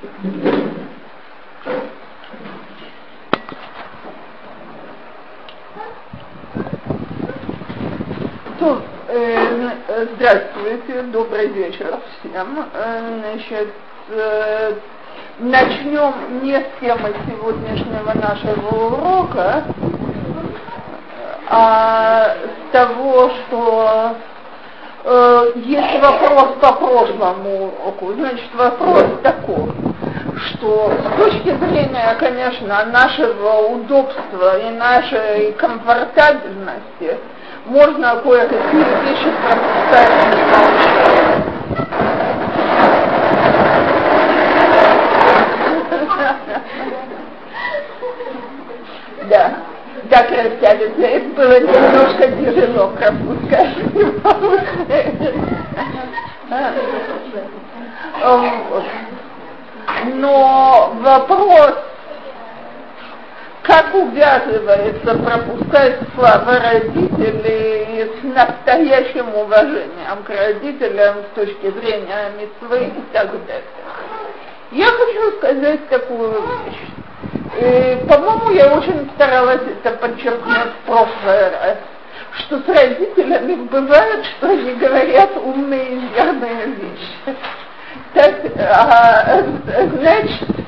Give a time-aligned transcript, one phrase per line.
[0.00, 0.08] То,
[9.08, 9.70] э,
[10.14, 12.66] здравствуйте, добрый вечер всем.
[12.72, 13.74] Э, значит,
[14.08, 14.72] э,
[15.40, 16.14] начнем
[16.44, 19.64] не с темы сегодняшнего нашего урока,
[21.46, 24.16] а с того, что
[25.04, 28.14] э, есть вопрос по прошлому уроку.
[28.14, 29.79] Значит, вопрос такой,
[30.46, 37.18] что с точки зрения, конечно, нашего удобства и нашей комфортабельности
[37.66, 40.10] можно кое-какие вещи пропускать
[49.28, 49.54] Да.
[50.10, 51.02] Так растянется.
[51.02, 53.76] Это было немножко тяжело пропускать.
[60.06, 61.74] Но вопрос
[63.62, 73.12] как увязывается пропускать слова родителей с настоящим уважением к родителям с точки зрения митцвы и
[73.12, 73.64] так далее.
[74.72, 78.08] Я хочу сказать такую вещь.
[78.08, 81.76] по-моему, я очень старалась это подчеркнуть в прошлый раз,
[82.38, 87.36] что с родителями бывает, что они говорят умные и верные вещи.
[88.14, 89.42] Так, а,
[89.98, 90.60] значит,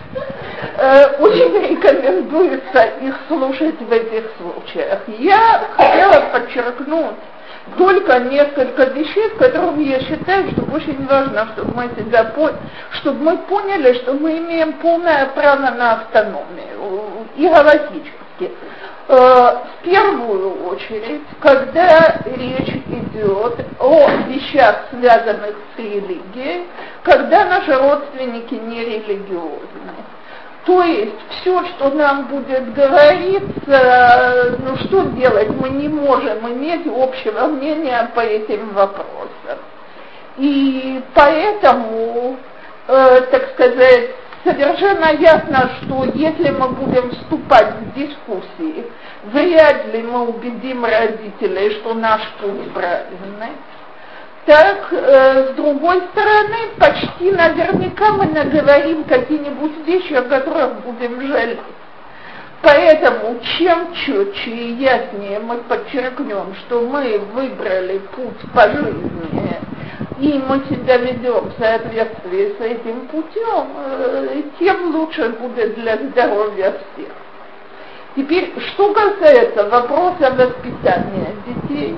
[0.84, 5.00] Э, очень рекомендуется их слушать в этих случаях.
[5.18, 7.16] Я хотела подчеркнуть
[7.76, 12.58] только несколько вещей, в которых я считаю, что очень важно, чтобы мы себя поняли,
[12.92, 17.46] чтобы мы поняли, что мы имеем полное право на автономию и.
[17.46, 18.48] Э,
[19.16, 26.66] в первую очередь, когда речь идет о вещах, связанных с религией,
[27.02, 29.92] когда наши родственники не религиозны.
[30.64, 37.48] То есть все, что нам будет говориться, ну что делать, мы не можем иметь общего
[37.48, 39.58] мнения по этим вопросам.
[40.38, 42.38] И поэтому,
[42.88, 44.10] э, так сказать,
[44.44, 48.86] совершенно ясно, что если мы будем вступать в дискуссии,
[49.24, 53.52] вряд ли мы убедим родителей, что наш путь правильный
[54.44, 61.60] так, э, с другой стороны, почти наверняка мы наговорим какие-нибудь вещи, о которых будем жалеть.
[62.60, 69.60] Поэтому чем четче и яснее мы подчеркнем, что мы выбрали путь по жизни,
[70.22, 76.74] и мы себя ведем в соответствии с этим путем, э, тем лучше будет для здоровья
[76.94, 77.08] всех.
[78.14, 81.96] Теперь, что касается вопроса воспитания детей,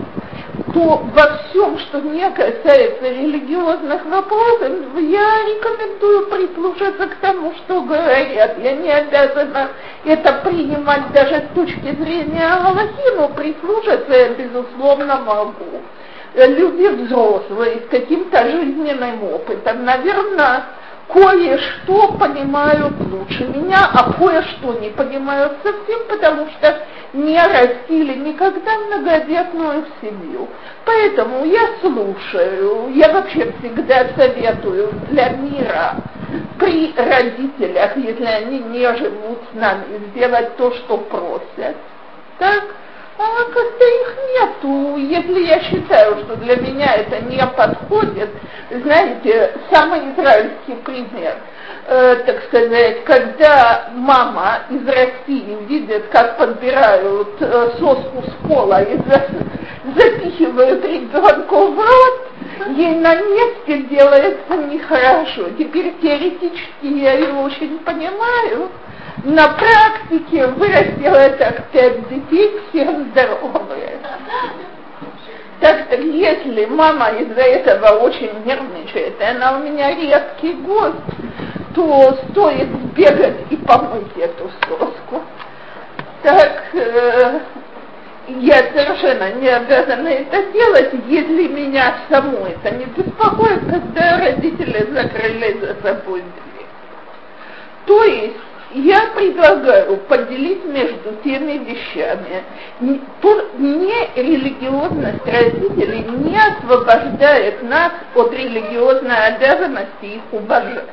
[0.72, 8.58] то во всем, что не касается религиозных вопросов, я рекомендую прислушаться к тому, что говорят.
[8.58, 9.68] Я не обязана
[10.06, 15.82] это принимать даже с точки зрения Аллахи, но прислушаться я, безусловно, могу.
[16.34, 20.64] Люди взрослые, с каким-то жизненным опытом, наверное,
[21.08, 29.84] кое-что понимают лучше меня, а кое-что не понимают совсем, потому что не растили никогда многодетную
[30.00, 30.48] семью.
[30.84, 35.94] Поэтому я слушаю, я вообще всегда советую для мира
[36.58, 41.76] при родителях, если они не живут с нами, сделать то, что просят.
[42.40, 42.64] Так?
[43.18, 44.96] А как-то их нету.
[44.96, 48.30] Если я считаю, что для меня это не подходит,
[48.70, 51.36] знаете, самый израильский пример,
[51.86, 58.96] э, так сказать, когда мама из России видит, как подбирают э, соску с пола и
[58.96, 59.28] за,
[59.96, 62.28] запихивают ребенку в рот,
[62.76, 65.50] ей на месте делается нехорошо.
[65.58, 68.70] Теперь теоретически я ее очень понимаю,
[69.22, 74.00] на практике вырастила так пять детей, всем здоровые.
[75.60, 80.96] Так что если мама из-за этого очень нервничает, и она у меня редкий гость,
[81.74, 85.22] то стоит бегать и помыть эту соску.
[86.22, 87.40] Так э,
[88.28, 95.58] я совершенно не обязана это делать, если меня саму это не беспокоит, когда родители закрыли
[95.60, 96.66] за собой дверь.
[97.86, 98.36] То есть
[98.74, 102.42] я предлагаю поделить между теми вещами.
[102.80, 110.88] Не религиозность родителей не освобождает нас от религиозной обязанности их уважать.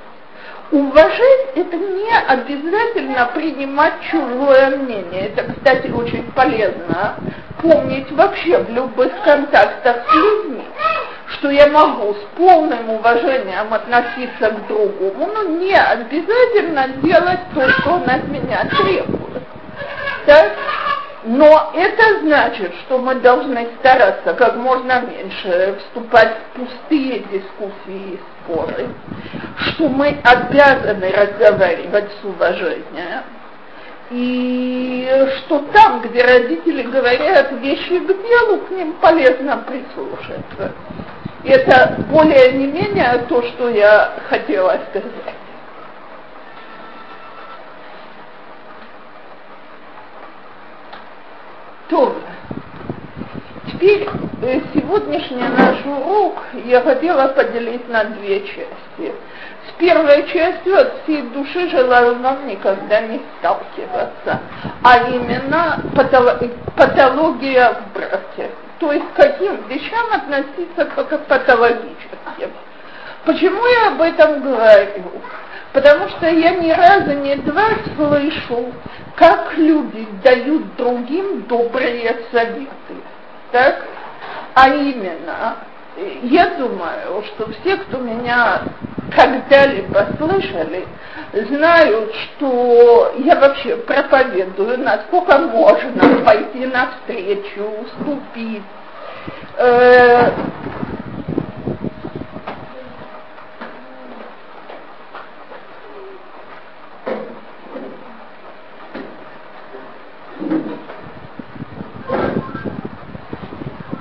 [0.71, 5.29] Уважать это не обязательно принимать чужое мнение.
[5.35, 7.15] Это, кстати, очень полезно
[7.61, 10.63] помнить вообще в любых контактах с людьми,
[11.33, 17.91] что я могу с полным уважением относиться к другому, но не обязательно делать то, что
[17.91, 19.43] он от меня требует.
[20.25, 20.51] Так?
[21.23, 28.19] Но это значит, что мы должны стараться как можно меньше вступать в пустые дискуссии и
[28.43, 28.87] споры,
[29.57, 33.23] что мы обязаны разговаривать с уважением,
[34.09, 40.73] и что там, где родители говорят вещи к делу, к ним полезно прислушаться.
[41.43, 45.35] Это более не менее то, что я хотела сказать.
[51.89, 52.15] То,
[53.71, 54.07] теперь
[54.43, 59.13] э, сегодняшний наш урок я хотела поделить на две части.
[59.67, 64.39] С первой частью от всей души желаю вам никогда не сталкиваться,
[64.83, 65.81] а именно
[66.75, 68.51] патология в браке.
[68.81, 72.51] То есть к каким вещам относиться как патологическим.
[73.25, 75.03] Почему я об этом говорю?
[75.71, 78.73] Потому что я ни разу, ни два слышу,
[79.15, 82.95] как люди дают другим добрые советы.
[83.51, 83.85] Так?
[84.55, 85.57] А именно,
[86.23, 88.63] я думаю, что все, кто меня
[89.15, 90.87] когда-либо слышали,
[91.33, 98.63] знают, что я вообще проповедую, насколько можно пойти навстречу, уступить.
[99.57, 100.31] Э,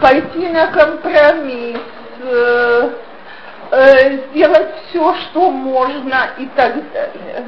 [0.00, 1.78] пойти на компромисс,
[2.30, 2.90] э,
[3.72, 7.44] э, сделать все, что можно и так далее.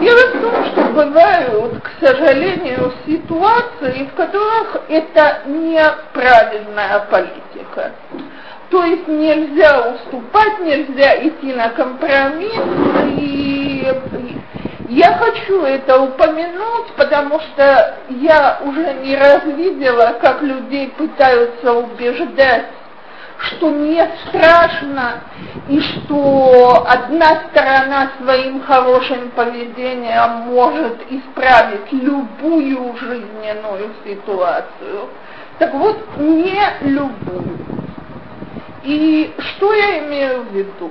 [0.00, 7.92] Дело в том, что бывают, к сожалению, ситуации, в которых это неправильная политика.
[8.70, 12.58] То есть нельзя уступать, нельзя идти на компромисс,
[13.18, 13.86] и
[14.88, 22.66] я хочу это упомянуть, потому что я уже не раз видела, как людей пытаются убеждать,
[23.42, 25.20] что не страшно,
[25.68, 35.08] и что одна сторона своим хорошим поведением может исправить любую жизненную ситуацию.
[35.58, 37.58] Так вот, не любую.
[38.84, 40.90] И что я имею в виду?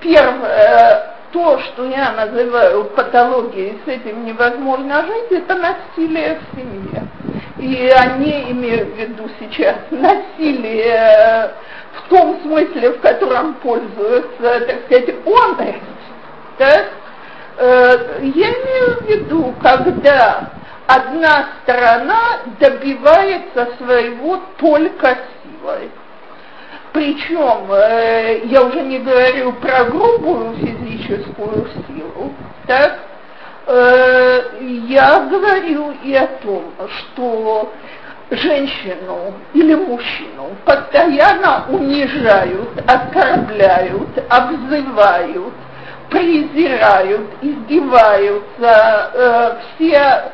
[0.00, 7.08] Первое, то, что я называю патологией, с этим невозможно жить, это насилие в семье.
[7.58, 11.52] И они имеют в виду сейчас насилие
[11.94, 15.56] в том смысле, в котором пользуется, так сказать, он.
[16.58, 16.86] Так?
[17.58, 20.50] Э, я имею в виду, когда
[20.86, 25.90] одна сторона добивается своего только силой.
[26.92, 32.32] Причем э, я уже не говорю про грубую физическую силу,
[32.66, 32.98] так?
[33.66, 34.42] Э,
[34.88, 37.72] я говорю и о том, что
[38.30, 45.54] женщину или мужчину постоянно унижают, оскорбляют, обзывают,
[46.10, 50.32] презирают, издеваются, э, все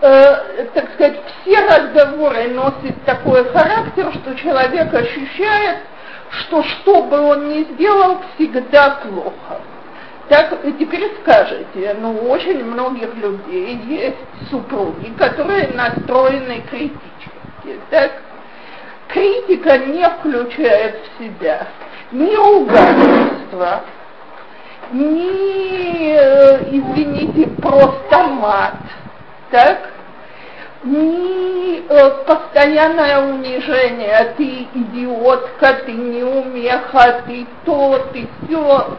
[0.00, 5.78] э, так сказать, все разговоры носят такой характер, что человек ощущает,
[6.30, 9.60] что что бы он ни сделал, всегда плохо.
[10.28, 17.80] Так теперь скажите, ну, очень многих людей есть супруги, которые настроены критически.
[17.88, 18.12] Так?
[19.08, 21.66] Критика не включает в себя
[22.12, 23.84] ни ругательства,
[24.92, 28.76] ни, э, извините, просто мат,
[29.50, 29.78] так?
[30.84, 31.82] Ни
[32.26, 38.96] постоянное унижение, ты идиотка, ты неумеха, ты то, ты все.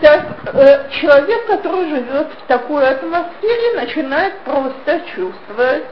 [0.00, 5.84] Так, э, человек, который живет в такой атмосфере, начинает просто чувствовать,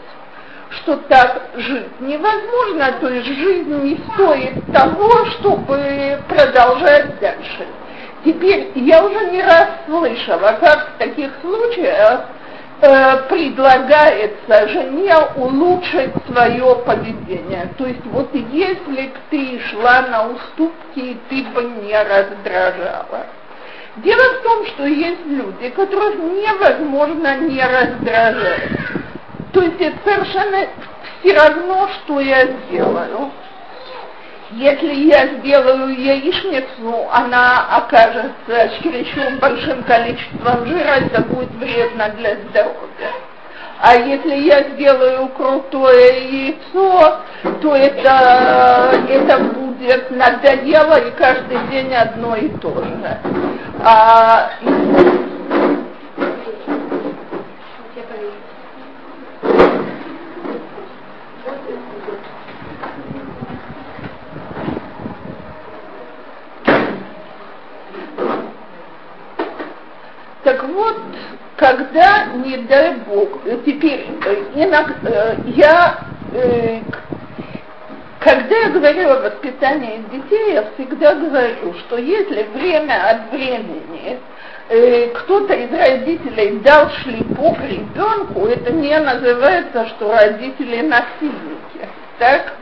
[0.71, 7.67] что так жить невозможно, то есть жизнь не стоит того, чтобы продолжать дальше.
[8.25, 12.27] Теперь я уже не раз слышала, как в таких случаях
[12.81, 17.71] Э, предлагается жене улучшить свое поведение.
[17.79, 23.27] То есть вот если бы ты шла на уступки, ты бы не раздражала.
[23.99, 28.69] Дело в том, что есть люди, которых невозможно не раздражать.
[29.53, 30.67] То есть это совершенно
[31.21, 33.31] все равно, что я сделаю.
[34.51, 43.13] Если я сделаю яичницу, она окажется чересчур большим количеством жира, это будет вредно для здоровья.
[43.81, 47.21] А если я сделаю крутое яйцо,
[47.61, 53.19] то это, это будет надоело и каждый день одно и то же.
[53.83, 54.51] А,
[70.45, 70.97] Так вот,
[71.57, 74.07] когда, не дай Бог, теперь
[74.55, 75.99] иногда, я
[78.25, 84.19] когда я говорю о воспитании детей, я всегда говорю, что если время от времени
[84.71, 91.89] э, кто-то из родителей дал шлепок ребенку, это не называется, что родители насильники.
[92.19, 92.55] Так?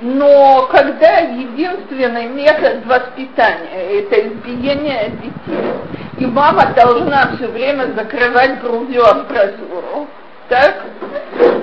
[0.00, 9.04] Но когда единственный метод воспитания– это избиение детей, и мама должна все время закрывать грудью
[9.04, 10.06] амбразуру,
[10.48, 10.76] так?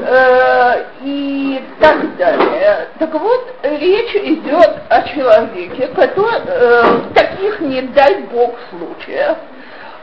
[0.05, 2.87] Э, и так далее.
[2.97, 9.37] Так вот, речь идет о человеке, который э, таких, не дай бог, случаях,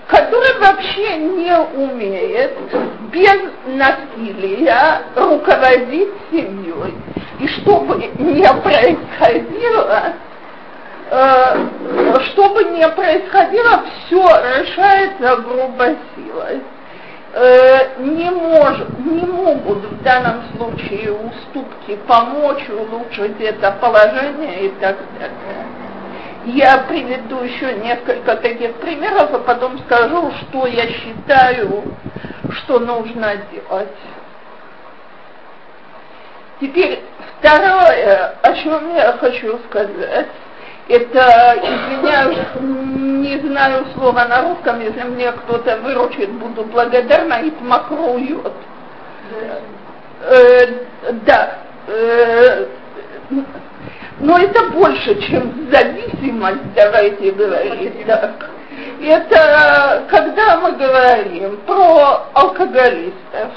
[0.06, 2.52] который вообще не умеет
[3.12, 6.94] без насилия руководить семьей.
[7.40, 10.14] И чтобы не происходило,
[11.10, 14.22] э, чтобы не происходило, все
[14.60, 16.62] решается грубой силой.
[17.32, 24.96] Э, не, может, не могут в данном случае уступки помочь улучшить это положение и так
[25.18, 25.66] далее.
[26.46, 31.82] Я приведу еще несколько таких примеров, а потом скажу, что я считаю,
[32.50, 33.88] что нужно делать.
[36.60, 37.02] Теперь
[37.38, 40.28] второе, о чем я хочу сказать,
[40.88, 48.52] это, извиняюсь, не знаю слова на русском, если мне кто-то выручит, буду благодарна, и макрует.
[50.23, 50.66] Э,
[51.25, 51.59] да.
[51.88, 52.66] Э,
[54.21, 58.50] но это больше, чем зависимость, давайте говорить так.
[59.02, 63.50] Это когда мы говорим про алкоголистов,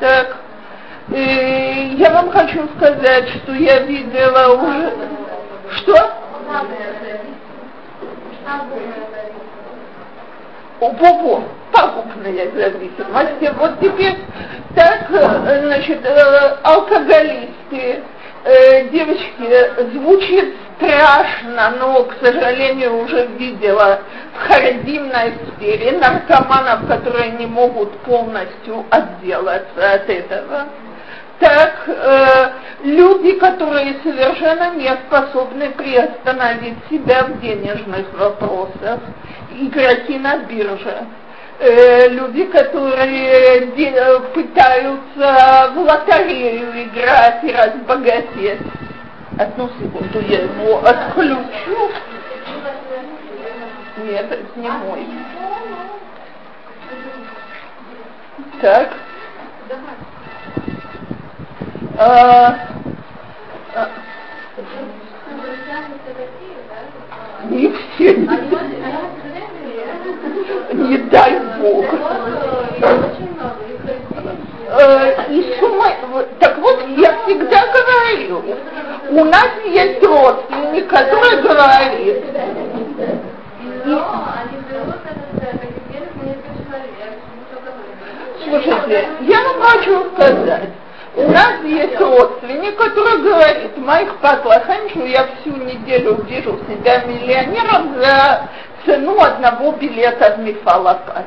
[0.00, 0.36] так,
[1.10, 4.92] и я вам хочу сказать, что я видела уже...
[5.76, 6.12] Что?
[10.80, 13.58] Ого, пагубная зависимость.
[13.58, 14.18] Вот теперь
[14.74, 18.02] так, значит, э, алкоголисты,
[18.44, 24.00] э, девочки, звучит страшно, но, к сожалению, уже видела
[24.34, 30.66] в харидимной сфере наркоманов, которые не могут полностью отделаться от этого
[31.38, 32.50] так э,
[32.84, 39.00] люди, которые совершенно не способны приостановить себя в денежных вопросах,
[39.52, 41.06] игроки на бирже,
[41.58, 48.60] э, люди, которые де, пытаются в лотерею играть и разбогатеть.
[49.38, 51.90] Одну секунду, я его отключу.
[53.96, 55.06] Нет, это не мой.
[58.60, 58.92] Так.
[61.96, 62.56] А,
[63.76, 63.88] а,
[67.50, 68.16] не все,
[70.72, 71.84] не дай Бог.
[74.76, 75.92] Э, и сумма,
[76.40, 78.42] так вот, я всегда говорю,
[79.10, 82.24] у нас есть родственник, который говорит,
[88.44, 90.70] Слушайте, я вам хочу сказать,
[91.16, 98.48] у нас есть родственник, который говорит, моих патлаханчу я всю неделю вижу себя миллионером за
[98.84, 101.26] цену одного билета в Мифалапать.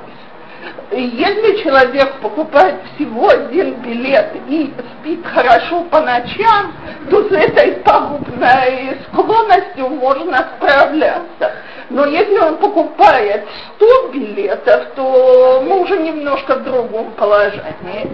[0.91, 6.74] Если человек покупает всего один билет и спит хорошо по ночам,
[7.10, 11.51] то с этой пагубной склонностью можно справляться.
[11.89, 18.12] Но если он покупает 100 билетов, то мы уже немножко в другом положении.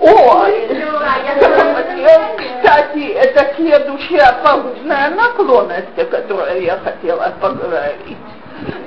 [0.00, 0.46] О,
[2.60, 8.18] кстати, это следующая пагубная наклонность, о которой я хотела поговорить.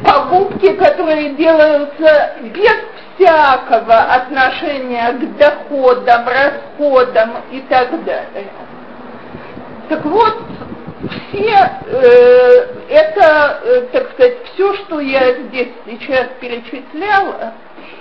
[0.03, 2.75] Покупки, которые делаются без
[3.15, 8.47] всякого отношения к доходам, расходам и так далее.
[9.89, 10.37] Так вот,
[11.29, 17.53] все э, это, э, так сказать, все, что я здесь сейчас перечисляла,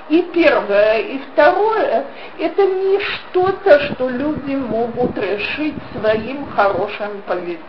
[0.09, 2.05] и первое, и второе,
[2.39, 7.63] это не что-то, что люди могут решить своим хорошим поведением.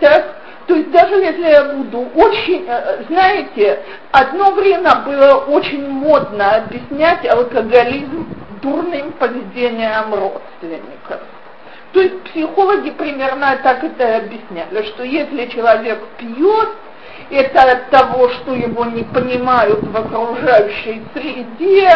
[0.00, 0.36] Так,
[0.66, 7.26] то есть даже если я буду очень, э, знаете, одно время было очень модно объяснять
[7.28, 8.26] алкоголизм
[8.62, 11.20] дурным поведением родственников.
[11.94, 16.70] То есть психологи примерно так это объясняли, что если человек пьет,
[17.30, 21.88] это от того, что его не понимают в окружающей среде,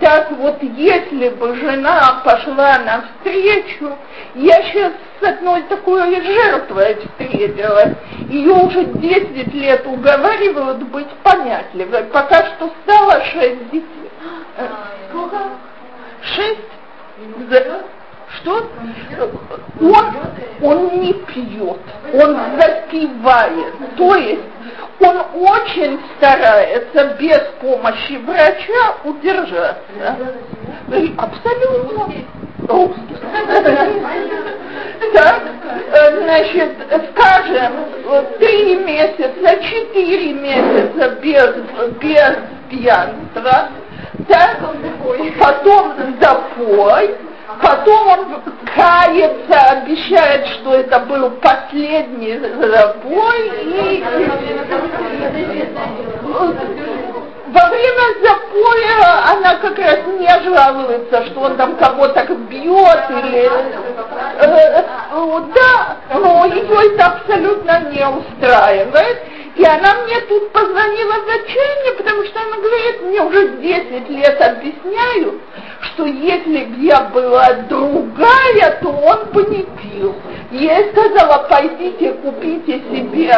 [0.00, 3.94] так вот, если бы жена пошла навстречу,
[4.36, 7.94] я сейчас с одной такой жертвой встретилась,
[8.30, 14.10] ее уже 10 лет уговаривают быть понятливой, пока что стало 6 детей.
[15.10, 15.38] Сколько?
[16.22, 16.58] 6?
[18.36, 18.68] Что?
[19.80, 20.14] Он,
[20.62, 21.80] он не пьет,
[22.12, 23.74] он запивает.
[23.96, 24.42] То есть
[25.00, 30.16] он очень старается без помощи врача удержаться.
[31.18, 32.14] Абсолютно.
[35.12, 35.42] Так,
[36.22, 36.72] значит,
[37.10, 37.72] скажем,
[38.38, 41.54] три месяца, четыре месяца без,
[42.00, 42.36] без
[42.70, 43.68] пьянства,
[44.28, 44.58] так,
[45.38, 47.14] потом запой,
[47.62, 48.42] Потом он
[48.74, 53.52] кается, обещает, что это был последний забой.
[53.62, 54.04] И
[57.48, 63.50] во время запоя она как раз не жалуется, что он там кого-то бьет или...
[64.38, 64.82] Э,
[65.54, 69.22] да, но ее это абсолютно не устраивает.
[69.56, 74.42] И она мне тут позвонила в отчаяние, потому что она говорит, мне уже 10 лет
[74.42, 75.40] объясняю,
[75.96, 80.14] что если бы я была другая, то он бы не пил.
[80.50, 83.32] Я сказала, пойдите купите себе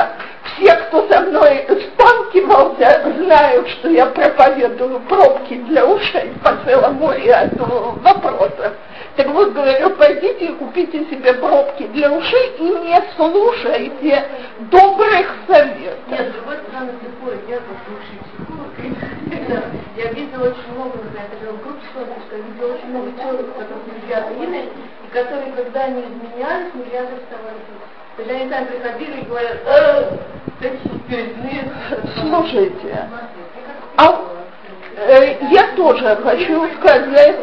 [0.45, 7.99] все, кто со мной сталкивался, знают, что я проповедую пробки для ушей по целому ряду
[8.03, 8.73] вопросов.
[9.17, 14.25] Так вот, говорю, пойдите и купите себе пробки для ушей и не слушайте
[14.71, 16.09] добрых советов.
[16.09, 16.45] Нет, с
[17.61, 19.18] послушаю
[19.49, 19.65] психолог.
[19.97, 24.31] Я видела очень много, например, это в группе что видела очень много человек, которые мужья
[24.31, 27.59] длинные, и которые, когда они изменялись, мужья заставали
[28.17, 30.17] то есть они там приходили и говорят, э,
[30.61, 31.73] такие
[32.17, 33.09] Слушайте,
[33.97, 34.25] а
[34.97, 37.37] э, я тоже хочу сказать,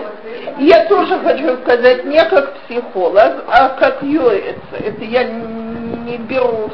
[0.58, 4.60] я тоже хочу сказать не как психолог, а как юрист.
[4.78, 6.70] Это я не беру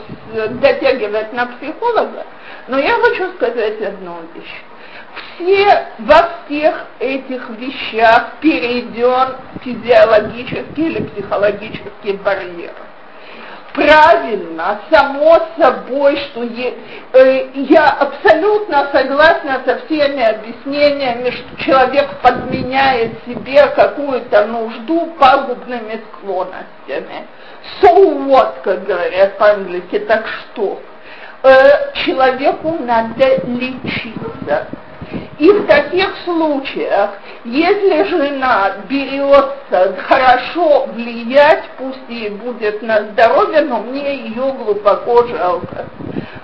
[0.59, 2.25] дотягивать на психолога,
[2.67, 4.63] но я хочу сказать одну вещь.
[5.35, 12.73] Все, во всех этих вещах перейден физиологический или психологический барьер
[13.73, 16.73] правильно, само собой, что я,
[17.13, 27.27] э, я абсолютно согласна со всеми объяснениями, что человек подменяет себе какую-то нужду пагубными склонностями.
[27.81, 30.81] So what, как говорят по-английски, так что?
[31.43, 34.67] Э, человеку надо лечиться.
[35.39, 37.11] И в таких случаях,
[37.45, 45.85] если жена берется хорошо влиять, пусть ей будет на здоровье, но мне ее глубоко жалко.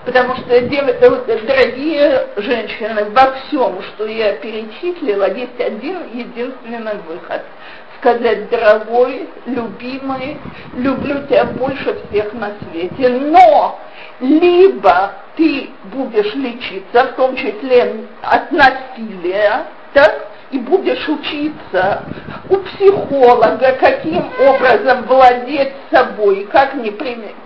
[0.05, 7.41] Потому что, э, дорогие женщины, во всем, что я перечислила, есть один единственный выход–
[7.99, 10.37] сказать, дорогой, любимый,
[10.75, 13.79] люблю тебя больше всех на свете, но
[14.19, 22.03] либо ты будешь лечиться, в том числе от насилия, так, и будешь учиться
[22.49, 26.91] у психолога, каким образом владеть собой, как не,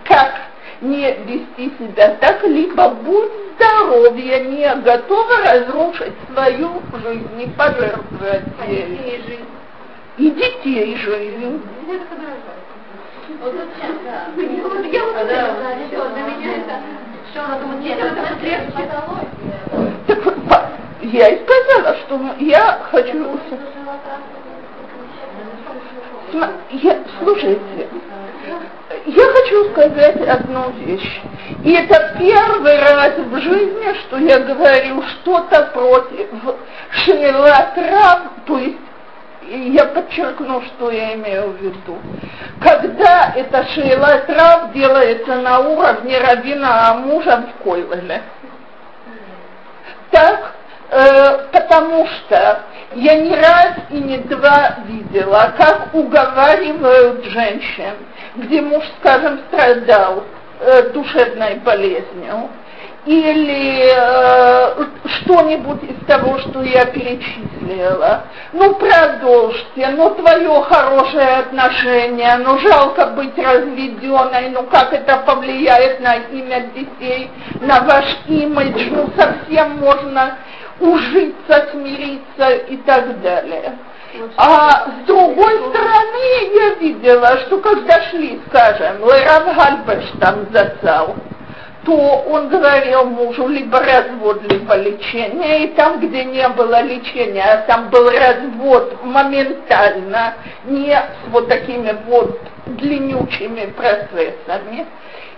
[0.05, 0.33] как
[0.81, 8.43] не вести себя так, либо будь здоровья, не готова разрушить свою жизнь, не пожертвовать
[10.17, 11.61] ей и детей жизнь.
[13.41, 14.43] Вот сейчас, да.
[14.91, 15.21] Я вот
[17.31, 17.83] что она думает,
[20.07, 20.71] Так
[21.01, 23.39] я и сказала, что я хочу...
[26.71, 27.89] Я, слушайте,
[29.05, 31.21] я хочу сказать одну вещь.
[31.63, 36.29] И это первый раз в жизни, что я говорю что-то против
[36.91, 38.77] шелатрав, то есть
[39.47, 41.97] я подчеркну, что я имею в виду.
[42.61, 48.21] Когда это шейла трав делается на уровне равина мужа в Койлеле.
[50.11, 50.53] Так,
[50.89, 52.63] э, потому что
[52.95, 57.95] я не раз и не два видела, как уговаривают женщин,
[58.35, 60.25] где муж, скажем, страдал
[60.59, 62.49] э, душевной болезнью,
[63.05, 68.23] или э, что-нибудь из того, что я перечислила.
[68.53, 76.15] Ну, продолжьте, ну, твое хорошее отношение, ну, жалко быть разведенной, ну, как это повлияет на
[76.15, 80.37] имя детей, на ваш имидж, ну, совсем можно
[80.79, 83.77] ужиться, смириться и так далее.
[84.37, 91.15] А с другой стороны, я видела, что когда шли, скажем, Лерав Гальбеш там зацал,
[91.85, 97.57] то он говорил мужу либо развод, либо лечение, и там, где не было лечения, а
[97.65, 104.85] там был развод моментально, не с вот такими вот длиннючими процессами.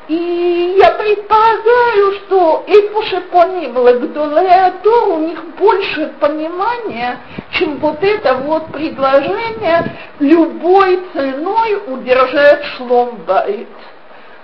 [0.10, 7.19] И я предполагаю, что Эйфуше поним Лагдолеатор, у них больше понимания,
[7.53, 13.69] чем вот это вот предложение любой ценой удержать шломбайт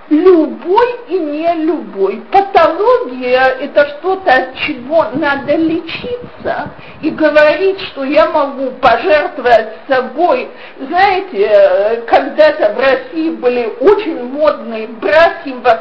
[0.09, 2.21] любой и не любой.
[2.31, 10.49] Патология– это что-то, от чего надо лечиться и говорить, что я могу пожертвовать собой.
[10.79, 15.79] Знаете, когда-то в России были очень модные браки во.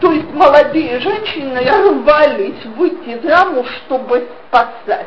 [0.00, 5.06] То есть молодые женщины рвались выйти замуж, чтобы спасать.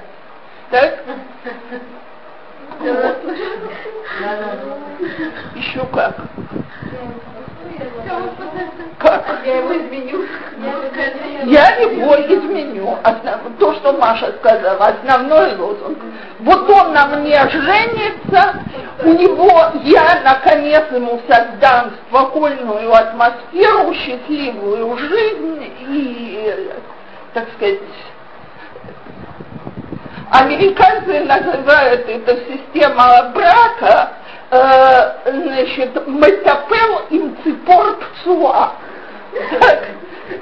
[0.72, 1.00] Так?
[5.56, 6.16] Еще как.
[9.00, 9.26] Как?
[9.46, 10.26] Я его изменю.
[11.46, 12.98] Я его изменю.
[13.04, 13.42] Основ...
[13.60, 15.98] То, что Маша сказала, основной лозунг.
[16.40, 18.64] Вот он на мне женится,
[19.04, 26.72] у него я, наконец, ему создам спокойную атмосферу, счастливую жизнь и,
[27.34, 27.80] так сказать,
[30.32, 34.10] Американцы называют это система брака,
[34.52, 38.74] э, значит, метапел им ципор пцуа.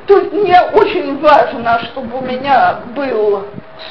[0.08, 3.46] Есть мне очень важно, чтобы у меня был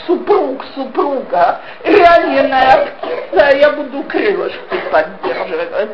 [0.07, 5.90] супруг, супруга, раненая птица, я буду крылышки поддерживать.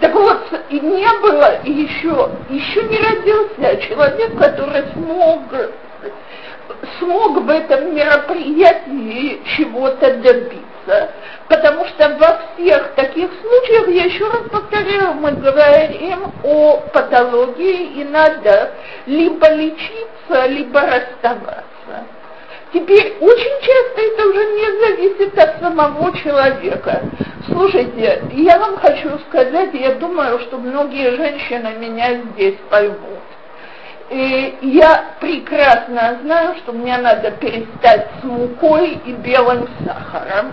[0.00, 5.42] Так вот, и не было еще, еще не родился человек, который смог
[6.98, 11.10] смог в этом мероприятии чего-то добиться.
[11.48, 18.04] Потому что во всех таких случаях, я еще раз повторяю, мы говорим о патологии, и
[18.04, 18.72] надо
[19.06, 21.64] либо лечиться, либо расставаться.
[22.72, 27.02] Теперь очень часто это уже не зависит от самого человека.
[27.46, 33.20] Слушайте, я вам хочу сказать, я думаю, что многие женщины меня здесь поймут.
[34.12, 40.52] И я прекрасно знаю, что мне надо перестать с мукой и белым сахаром.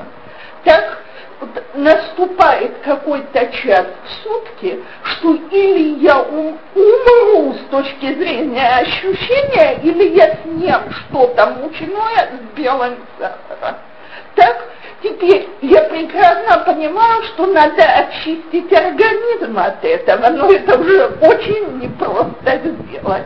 [0.63, 0.99] Так
[1.41, 9.81] вот, наступает какой-то час в сутки, что или я ум, умру с точки зрения ощущения,
[9.83, 13.75] или я съем что-то мучное с белым сахаром.
[14.35, 14.69] Так,
[15.01, 22.59] Теперь я прекрасно понимаю, что надо очистить организм от этого, но это уже очень непросто
[22.59, 23.25] сделать.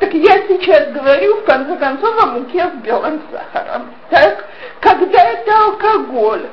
[0.00, 3.92] Так я сейчас говорю, в конце концов, о муке с белым сахаром.
[4.10, 4.44] Так,
[4.80, 6.48] когда это алкоголь,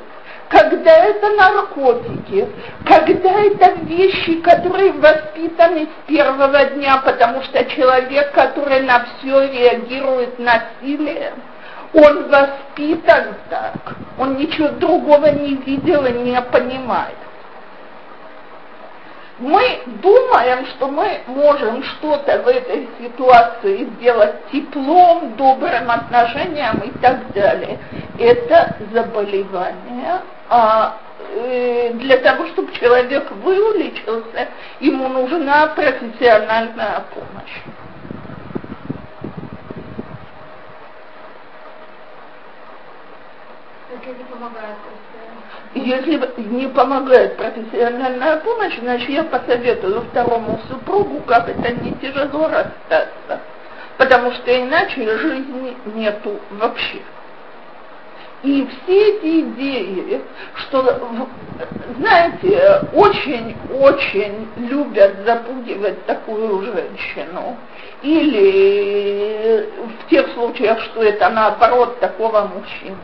[0.48, 2.48] когда это наркотики,
[2.84, 10.38] когда это вещи, которые воспитаны с первого дня, потому что человек, который на все реагирует
[10.38, 11.34] насилием,
[11.92, 17.16] он воспитан так, он ничего другого не видел и не понимает.
[19.40, 27.32] Мы думаем, что мы можем что-то в этой ситуации сделать теплом, добрым отношением и так
[27.32, 27.78] далее.
[28.18, 30.20] Это заболевание.
[30.50, 30.98] А
[31.36, 34.48] э, для того, чтобы человек вылечился,
[34.80, 37.62] ему нужна профессиональная помощь.
[44.06, 44.76] Если помогает
[45.74, 53.40] Если не помогает профессиональная помощь, значит я посоветую второму супругу, как это не тяжело расстаться.
[53.98, 57.02] Потому что иначе жизни нету вообще.
[58.42, 60.22] И все эти идеи,
[60.54, 60.98] что,
[61.98, 67.58] знаете, очень-очень любят запугивать такую женщину,
[68.02, 69.68] или
[70.00, 72.98] в тех случаях, что это наоборот такого мужчину.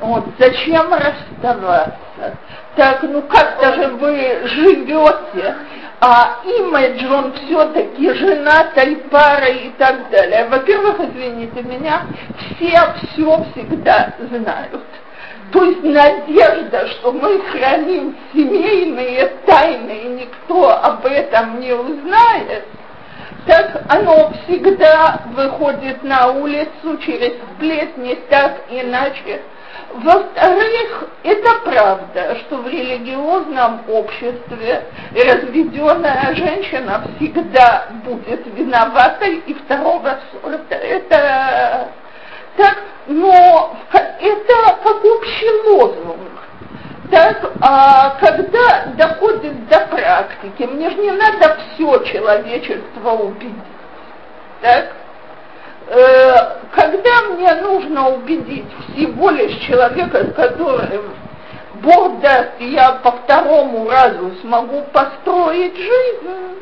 [0.00, 2.36] Вот, зачем расставаться?
[2.76, 5.56] Так, ну как-то же вы живете,
[6.00, 10.48] а имидж он все-таки женатой парой и так далее.
[10.48, 12.02] Во-первых, извините меня,
[12.56, 14.82] все все всегда знают.
[15.52, 22.64] То есть надежда, что мы храним семейные тайны, и никто об этом не узнает,
[23.46, 29.40] так оно всегда выходит на улицу через сплетни, так иначе
[29.94, 40.74] во-вторых, это правда, что в религиозном обществе разведенная женщина всегда будет виноватой и второго сорта.
[40.74, 41.88] Это
[42.56, 46.30] Так, но это как общий лозунг.
[47.12, 53.52] Так, а когда доходит до практики, мне же не надо все человечество убедить.
[54.62, 54.92] Так?
[55.88, 56.34] Э,
[56.74, 61.12] когда мне нужно убедить всего лишь человека, с которым
[61.82, 66.60] Бог даст, я по второму разу смогу построить жизнь,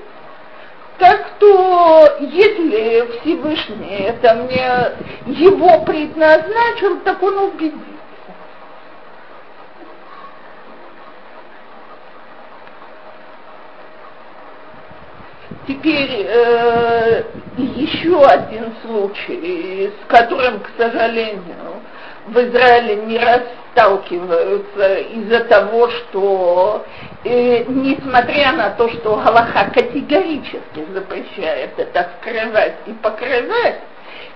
[0.98, 7.89] так что если Всевышний это мне его предназначил, так он убедит.
[15.70, 17.22] Теперь э,
[17.56, 21.80] еще один случай, с которым, к сожалению,
[22.26, 26.84] в Израиле не раз сталкиваются из-за того, что,
[27.22, 33.78] э, несмотря на то, что Галаха категорически запрещает это скрывать и покрывать,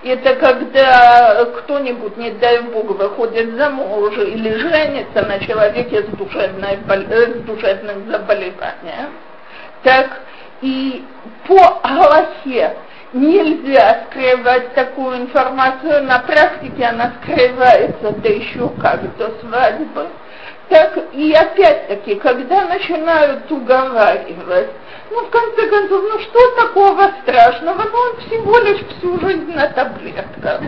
[0.05, 7.33] это когда кто-нибудь, не дай бог, выходит замуж или женится на человеке с, душевной, э,
[7.33, 9.09] с душевным заболеванием,
[9.83, 10.21] так
[10.61, 11.03] и
[11.47, 12.75] по Галахе
[13.13, 20.07] нельзя скрывать такую информацию, на практике она скрывается, да еще как до свадьбы.
[20.69, 24.69] Так и опять-таки, когда начинают уговаривать,
[25.11, 29.67] ну, в конце концов, ну что такого страшного, ну он всего лишь всю жизнь на
[29.67, 30.61] таблетках.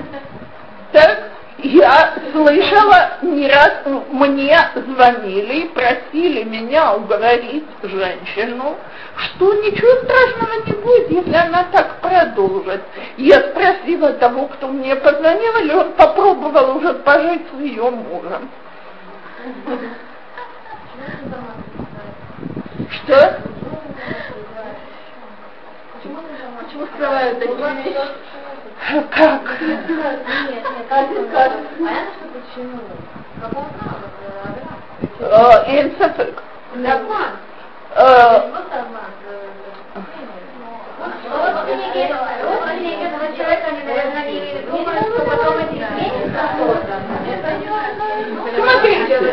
[0.91, 8.77] Так, я слышала не раз, мне звонили и просили меня уговорить женщину,
[9.15, 12.83] что ничего страшного не будет, если она так продолжит.
[13.17, 18.49] Я спросила того, кто мне позвонил, или он попробовал уже пожить с ее мужем.
[22.91, 23.39] Что?
[26.59, 27.97] Почему скрывают такие вещи?
[29.11, 29.41] Как?
[29.61, 32.79] Нет, нет, понятно, что почему.
[35.67, 36.43] Инсафек.
[36.73, 37.31] Обман.
[37.95, 39.11] Вот обман.
[48.55, 49.27] Смотрите.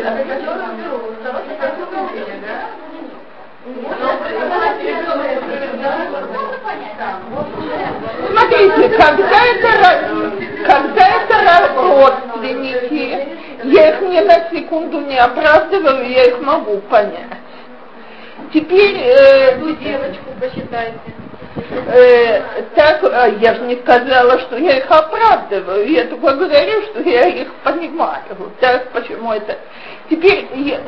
[8.29, 10.31] Смотрите, когда это,
[10.67, 11.35] когда это
[11.75, 13.27] родственники,
[13.63, 17.25] я их ни на секунду не оправдываю, я их могу понять.
[18.53, 18.97] Теперь...
[18.97, 20.99] Э, девочку посчитайте.
[21.87, 22.41] Э,
[22.75, 27.27] так, а я же не сказала, что я их оправдываю, я только говорю, что я
[27.29, 28.21] их понимаю.
[28.59, 29.57] Так, почему это?
[30.07, 30.79] Теперь, я,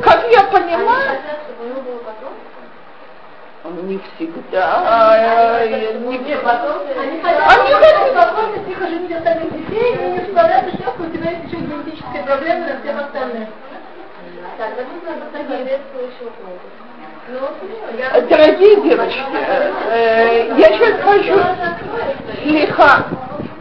[0.00, 1.20] как я понимаю,
[3.82, 5.60] не всегда.
[5.60, 11.52] Э, не, Они хотят тихо жить остальных детей и не справляются, что у тебя есть
[11.52, 13.48] еще генетическая проблема на всех остальных.
[14.58, 14.68] Так,
[18.28, 19.24] Дорогие девочки,
[19.92, 21.38] э, я сейчас хочу,
[22.42, 23.06] слегка,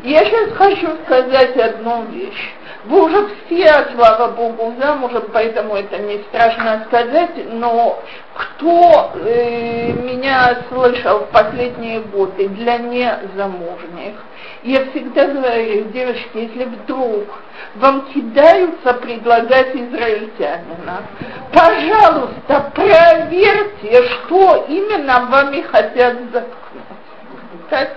[0.04, 2.56] я сейчас хочу сказать одну вещь.
[2.86, 8.02] Вы уже все, слава Богу, замужем, поэтому это не страшно сказать, но
[8.34, 14.16] кто э, меня слышал в последние годы для незамужних,
[14.64, 17.26] я всегда говорю, девочки, если вдруг
[17.76, 21.04] вам кидаются предлагать израильтянина,
[21.52, 26.84] пожалуйста, проверьте, что именно вами хотят заткнуть.
[27.70, 27.90] Так?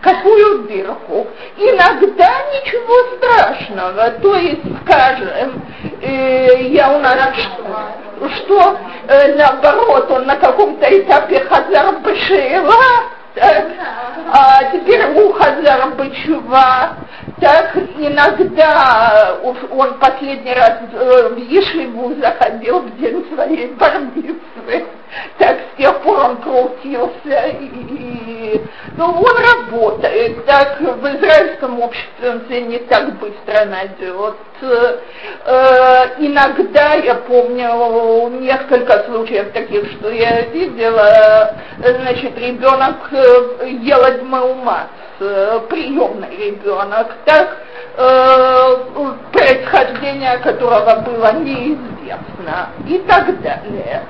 [0.00, 1.26] Какую дырку.
[1.56, 5.62] Иногда ничего страшного, то есть, скажем,
[6.00, 7.34] э, я у нас
[8.26, 12.74] что, э, наоборот, он на каком-то этапе хазар бешева,
[14.32, 16.96] а теперь у хазар бычува,
[17.40, 19.38] так иногда.
[19.42, 24.86] Он последний раз э, в Ешиву заходил в день своей бармицы,
[25.38, 28.60] так с тех пор он крутился и,
[28.96, 34.36] ну, он работает, так в израильском обществе он себя не так быстро найдет.
[34.60, 44.88] Э, иногда, я помню, несколько случаев таких, что я видела, значит, ребенок э, ел маумат,
[45.20, 47.56] э, приемный ребенок, так,
[47.96, 48.76] э,
[49.32, 54.02] происхождение которого было неизвестно и так далее.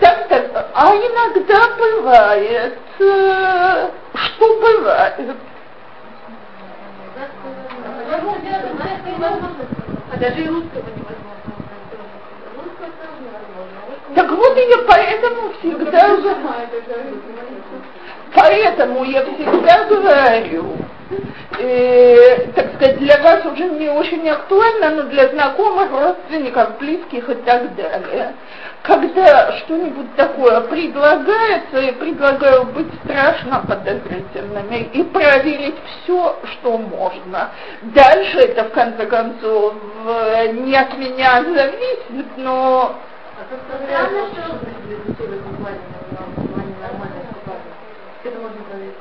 [0.00, 5.14] Так, так, а иногда бывает, э, что бывает.
[5.20, 5.30] И.
[14.14, 16.16] Так вот я поэтому всегда...
[18.34, 20.76] Поэтому я всегда говорю,
[21.58, 27.34] э, так сказать, для вас уже не очень актуально, но для знакомых, родственников, близких и
[27.34, 28.34] так далее.
[28.82, 37.50] Когда что-нибудь такое предлагается, я предлагаю быть страшно подозрительными и проверить все, что можно.
[37.82, 39.74] Дальше это, в конце концов,
[40.52, 42.94] не от меня зависит, но...
[43.38, 43.42] А
[43.84, 44.28] Странно,
[48.20, 48.94] что это можно проверить.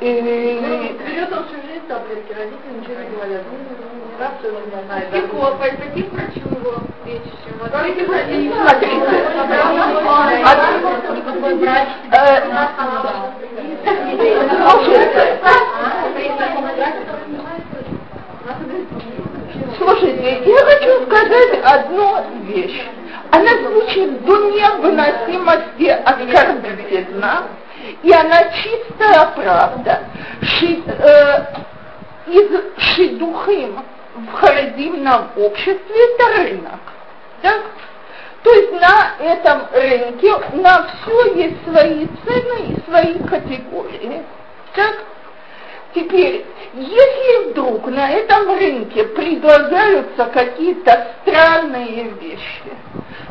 [0.00, 3.42] Берет он всю жизнь таблетки, родители ничего не говорят.
[3.50, 5.12] Не раз все не знает.
[5.12, 7.66] Легко, пойти к врачу его лечащему.
[19.78, 22.86] Слушайте, я хочу сказать одну вещь.
[23.30, 27.48] Она звучит до невыносимости оскорбительно,
[28.02, 30.04] и она чистая правда.
[30.42, 31.44] Ши, э,
[32.26, 33.78] из шидухим
[34.14, 36.80] в харидимном обществе это рынок.
[37.42, 37.62] Так?
[38.42, 44.22] То есть на этом рынке на все есть свои цены и свои категории.
[44.74, 44.94] Так?
[45.94, 52.72] Теперь, если вдруг на этом рынке предлагаются какие-то странные вещи,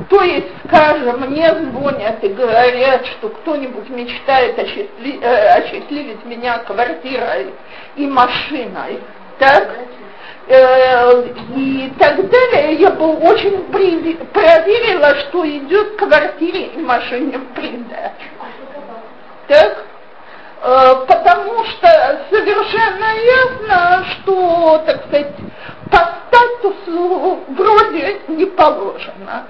[0.09, 7.53] то есть, скажем, мне звонят и говорят, что кто-нибудь мечтает осчастли, э, осчастливить меня квартирой
[7.95, 9.01] и машиной,
[9.37, 9.69] так?
[10.47, 11.23] Э,
[11.55, 18.29] и так далее, я бы очень проверила, что идет квартире и машине в придачу.
[19.47, 19.85] Так?
[20.61, 25.33] Э, потому что совершенно ясно, что, так сказать,
[25.91, 29.47] по статусу вроде не положено.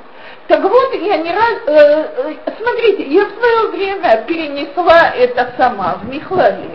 [0.48, 1.60] Так вот, я не раз...
[1.67, 6.72] Э, э, смотрите, я в свое время перенесла это сама в Михлале.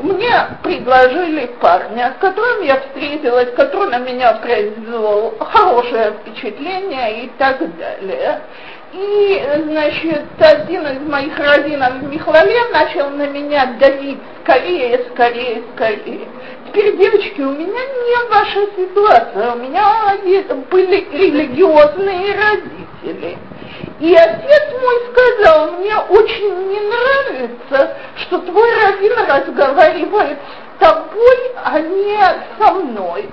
[0.00, 7.58] Мне предложили парня, с которым я встретилась, который на меня произвел хорошее впечатление и так
[7.76, 8.42] далее.
[8.92, 16.26] И, значит, один из моих раввинов Михлале начал на меня давить скорее, скорее, скорее.
[16.66, 20.16] Теперь, девочки, у меня не ваша ситуация, у меня
[20.70, 23.36] были религиозные родители.
[24.00, 31.80] И отец мой сказал, мне очень не нравится, что твой раввин разговаривает с тобой, а
[31.80, 32.18] не
[32.58, 33.28] со мной.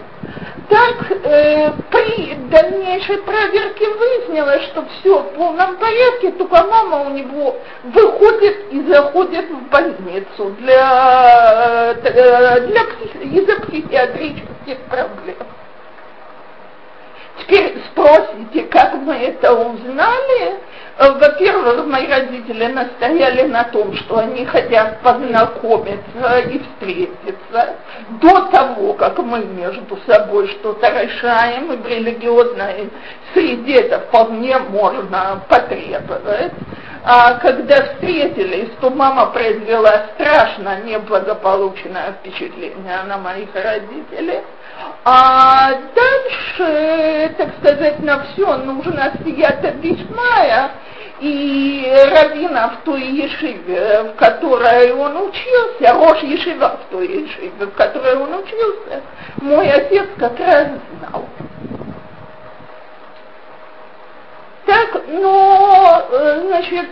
[0.69, 7.55] Так э, при дальнейшей проверке выяснилось, что все в полном порядке, только мама у него
[7.83, 12.81] выходит и заходит в больницу для, э, для
[13.21, 15.37] из-за психиатрических проблем.
[17.39, 20.59] Теперь спросите, как мы это узнали?
[20.97, 27.75] Э, во-первых, мои родители настояли на том, что они хотят познакомиться и встретиться
[28.21, 32.89] до того, как мы между собой что-то решаем, и в религиозной
[33.33, 36.53] среде это вполне можно потребовать.
[37.07, 44.41] А когда встретились, то мама произвела страшно неблагополучное впечатление на моих родителей.
[45.03, 50.71] А дальше, так сказать, на все нужно сията бишмая,
[51.19, 57.71] и равина в той ешиве, в которой он учился, Рош Ешива в той ешиве, в
[57.71, 59.01] которой он учился,
[59.37, 60.67] мой отец как раз
[60.99, 61.25] знал.
[64.65, 66.87] Так, но, э, значит,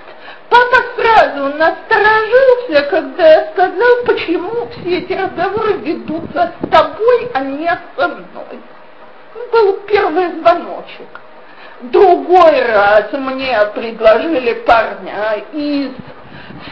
[0.50, 7.72] папа сразу насторожился, когда я сказал, почему все эти разговоры ведутся с тобой, а не
[7.98, 8.60] со мной.
[9.52, 11.22] Был первый звоночек.
[11.82, 15.92] Другой раз мне предложили парня из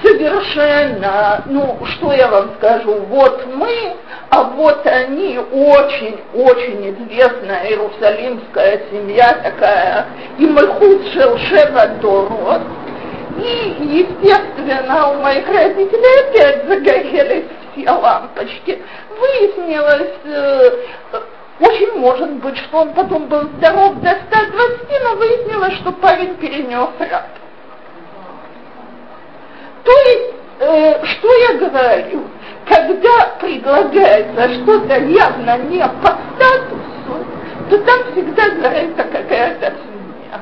[0.02, 3.96] совершенно, ну, что я вам скажу, вот мы,
[4.30, 12.62] а вот они очень-очень известная иерусалимская семья такая, и мы худшил Шевадорот,
[13.38, 18.82] и, естественно, у моих родителей опять загорелись все лампочки.
[19.20, 20.72] Выяснилось, э,
[21.60, 26.90] очень может быть, что он потом был здоров до 120, но выяснилось, что парень перенес
[27.00, 27.30] рак.
[29.84, 32.24] То есть, э, что я говорю?
[32.68, 37.26] Когда предлагается что-то явно не по статусу,
[37.70, 40.42] то там всегда за какая-то семья.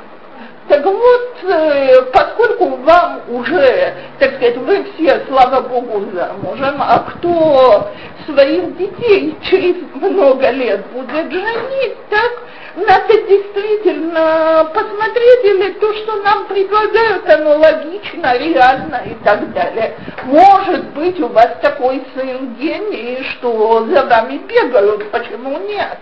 [0.67, 7.89] Так вот, э, поскольку вам уже, так сказать, вы все, слава Богу, замужем, а кто
[8.25, 12.31] своих детей через много лет будет женить, так
[12.75, 19.95] надо действительно посмотреть, или то, что нам предлагают, оно логично, реально и так далее.
[20.25, 25.97] Может быть, у вас такой сын гений, что за вами бегают, почему нет?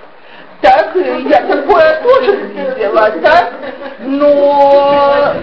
[0.61, 3.53] Так, я такое тоже видела, так?
[3.99, 5.35] Но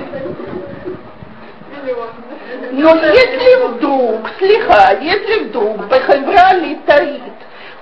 [2.72, 7.22] но если вдруг, слегка, если вдруг Бахайбра летает,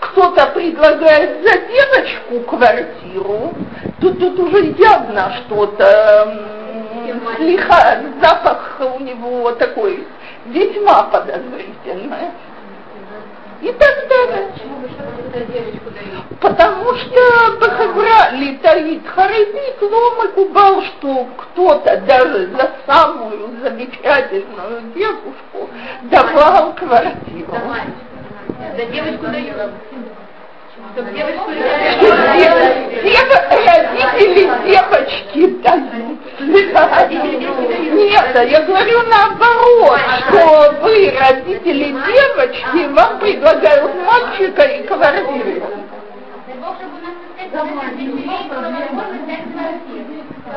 [0.03, 3.53] кто-то предлагает за девочку квартиру,
[4.01, 6.49] то тут уже явно что-то
[7.37, 10.05] слегка, запах у него такой
[10.47, 12.31] весьма подозрительный
[13.61, 14.49] и так далее.
[16.41, 25.71] Потому что Бахагра летает Харидит, лом и кубал, что кто-то даже за самую замечательную девушку
[26.11, 27.57] давал квартиру.
[28.77, 29.57] За девочку дают.
[34.05, 36.19] Родители девочки дают.
[37.93, 45.63] Нет, я говорю наоборот, что вы, родители девочки, вам предлагают мальчика и квартиру.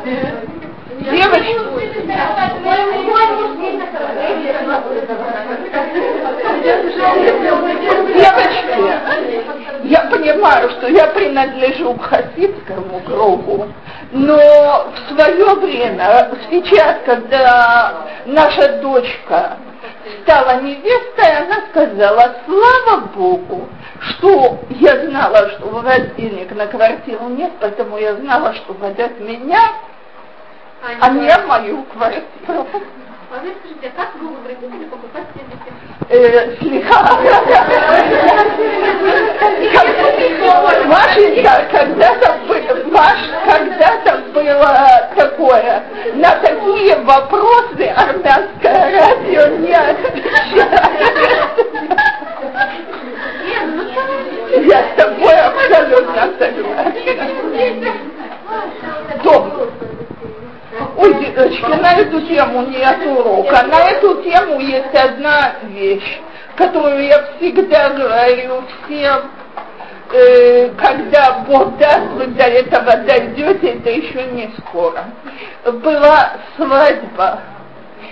[0.05, 0.54] Девочки.
[8.15, 8.93] Девочки,
[9.83, 13.67] я понимаю, что я принадлежу к хасидскому кругу,
[14.11, 19.57] но в свое время, сейчас, когда наша дочка
[20.23, 23.69] стала невестой, она сказала, слава Богу,
[24.01, 29.19] что я знала, что у вас денег на квартиру нет, поэтому я знала, что водят
[29.19, 29.61] меня,
[31.01, 32.67] а не мою квартиру.
[33.35, 34.15] А скажите, а как
[34.85, 35.25] покупать?
[36.09, 37.19] Э, слегка.
[40.85, 42.37] Машенька, когда-то
[42.91, 45.83] Маш, когда-то было такое,
[46.13, 50.69] на такие вопросы армянское радио не отвечает.
[54.65, 56.93] Я с тобой абсолютно согласна.
[60.97, 63.63] Ой, деточки, на эту тему нет урока.
[63.63, 66.19] На эту тему есть одна вещь,
[66.55, 69.31] которую я всегда говорю всем,
[70.11, 75.05] э, когда Бог даст, вы до этого дойдете, это еще не скоро.
[75.63, 77.39] Была свадьба.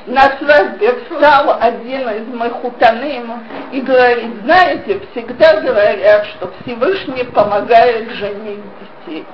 [0.05, 8.09] На свадьбе встал один из моих хутаным и говорит, знаете, всегда говорят, что Всевышний помогает
[8.11, 8.59] женить
[9.05, 9.26] детей.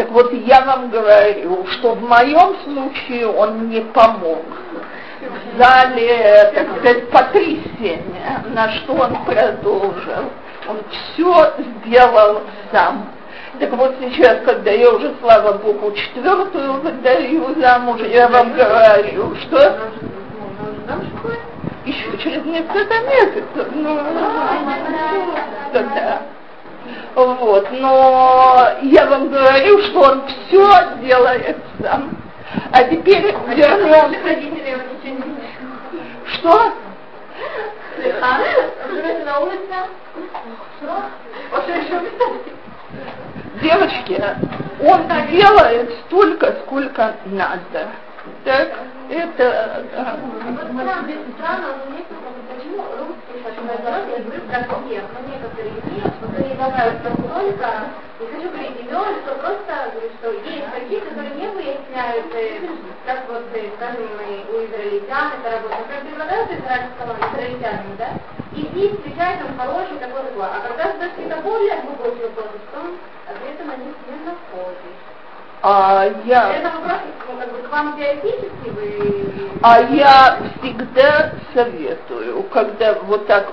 [0.00, 4.42] Так вот, я вам говорю, что в моем случае он не помог.
[5.58, 10.24] Зале, так сказать, потрясение, на что он продолжил.
[10.66, 12.40] Он все сделал
[12.72, 13.10] сам.
[13.58, 19.80] Так вот сейчас, когда я уже, слава Богу, четвертую выдаю замуж, я вам говорю, что
[21.84, 23.68] еще через несколько месяцев.
[23.74, 23.98] Ну,
[25.74, 26.22] да.
[27.14, 32.16] Вот, но я вам говорю, что он все делает сам.
[32.72, 34.60] А теперь вернемся.
[36.34, 36.72] Что?
[43.60, 44.24] Девочки,
[44.82, 47.88] он делает столько, сколько надо.
[48.44, 48.72] Так,
[49.10, 49.84] это...
[51.36, 51.96] Странно, но
[52.48, 53.42] почему русские,
[54.08, 54.60] я говорю про
[55.12, 57.68] но некоторые нет, предлагают настолько,
[58.18, 62.26] не хочу говорить имен, что просто говорю, что есть такие, которые не выясняют,
[63.04, 63.44] как вот,
[63.76, 64.08] скажем,
[64.48, 68.08] у израильтян это работает, например, предлагают израильскому израильтянину, да,
[68.56, 73.64] и здесь встречает он хороший такой такой, а когда задают какие-то более глубокие вопросы, то
[73.64, 75.09] на них не находишь.
[75.62, 76.54] А я...
[76.54, 76.98] Это вопрос
[77.38, 79.30] как бы, к вам теоретически вы...
[79.62, 83.52] А я всегда советую, когда вот так,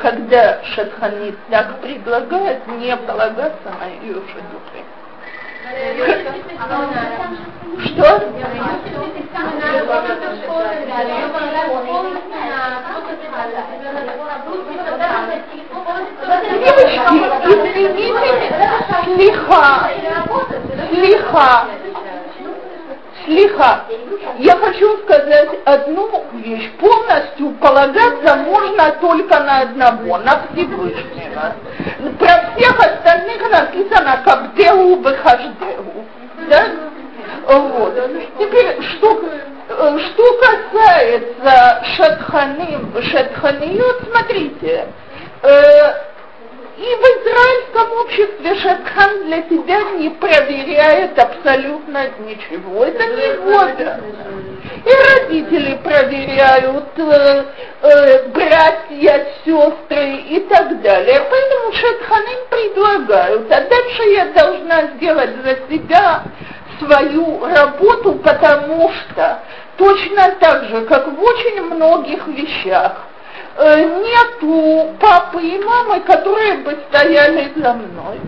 [0.00, 4.84] когда Шатханит так предлагает, не полагаться на ее шедухи.
[7.86, 8.20] Что?
[17.46, 18.52] Извините,
[19.04, 19.88] слиха,
[20.90, 21.66] слиха,
[23.24, 23.84] слиха.
[24.38, 26.70] Я хочу сказать одну вещь.
[26.78, 31.54] Полностью полагаться можно только на одного, на Всевышнего.
[32.18, 36.04] Про всех остальных написано «Кабдеу бехаждеу».
[36.48, 36.66] Да?
[37.46, 37.94] Вот.
[38.38, 39.22] Теперь, что,
[39.68, 44.88] что касается шатханим, шатханиют, смотрите,
[45.42, 46.13] э,
[46.76, 52.84] и в израильском обществе Шатхан для тебя не проверяет абсолютно ничего.
[52.84, 54.00] Это не вода.
[54.84, 57.44] И родители проверяют, э,
[57.80, 61.22] э, братья, сестры и так далее.
[61.30, 66.24] Поэтому Шатханим предлагают, а дальше я должна сделать за себя
[66.80, 69.38] свою работу, потому что
[69.76, 73.06] точно так же, как в очень многих вещах,
[73.56, 78.20] нету папы и мамы, которые бы стояли за мной.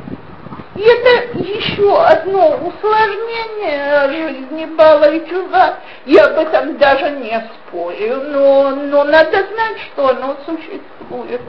[0.77, 5.79] И это еще одно усложнение жизни Бала и Чува.
[6.05, 11.41] Я об этом даже не спорю, но, но надо знать, что оно существует.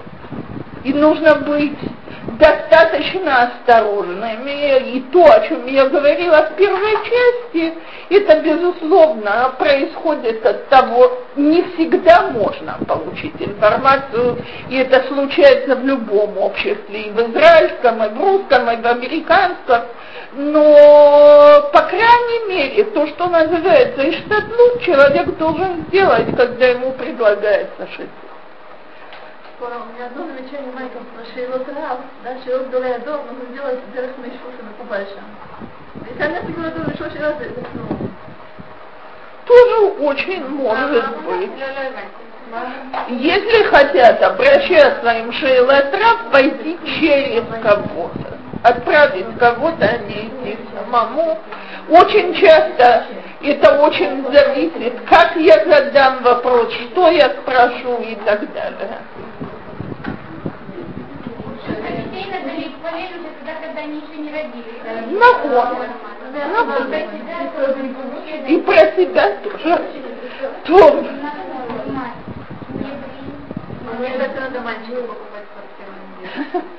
[0.85, 1.77] И нужно быть
[2.37, 4.95] достаточно осторожными.
[4.95, 7.73] И то, о чем я говорила в первой части,
[8.09, 14.37] это, безусловно, происходит от того, не всегда можно получить информацию,
[14.69, 19.81] и это случается в любом обществе, и в израильском, и в русском, и в американском,
[20.33, 28.09] но, по крайней мере, то, что называется иштадлут, человек должен сделать, когда ему предлагается шить
[29.59, 34.61] у меня одно замечание маленькое про Шейлот Рав, да, Шейлот Долеядор, нужно сделать Дерех Мейшуша
[34.61, 35.23] на Кубальша.
[36.07, 37.35] Если она температура Мейшуши раз,
[37.73, 38.09] ну...
[39.45, 41.49] Тоже очень может быть.
[43.09, 48.37] Если хотят обращаться им Шейлотрав, пойти через кого-то.
[48.63, 51.39] Отправить кого-то, а не идти самому.
[51.89, 53.05] Очень часто
[53.41, 58.97] это очень зависит, как я задам вопрос, что я спрошу и так далее.
[65.19, 65.51] Нахуй.
[68.47, 69.81] И про себя тоже.
[70.65, 71.03] То.
[73.99, 75.91] Мне так надо мальчику покупать квартиру.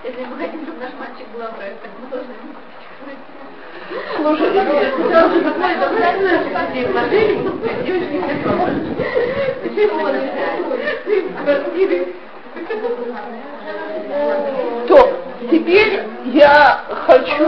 [0.04, 2.34] Если мы хотим, чтобы наш мальчик был образ, так мы должны
[4.16, 4.48] Слушай,
[14.88, 15.12] то
[15.50, 17.44] теперь я хочу,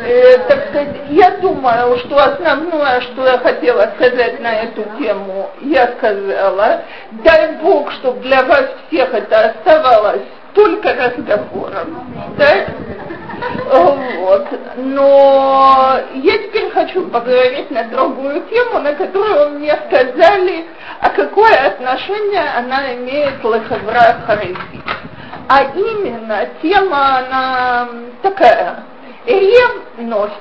[0.00, 5.92] э, так сказать, я думаю, что основное, что я хотела сказать на эту тему, я
[5.98, 6.82] сказала.
[7.24, 10.22] Дай Бог, чтобы для вас всех это оставалось
[10.54, 12.12] только разговором.
[12.36, 12.66] Да?
[14.38, 14.60] Вот.
[14.76, 20.66] Но я теперь хочу поговорить на другую тему, на которую мне сказали,
[21.00, 24.82] а какое отношение она имеет к Лехевра Харизи.
[25.48, 27.88] А именно, тема, она
[28.22, 28.84] такая,
[29.26, 30.34] ревность.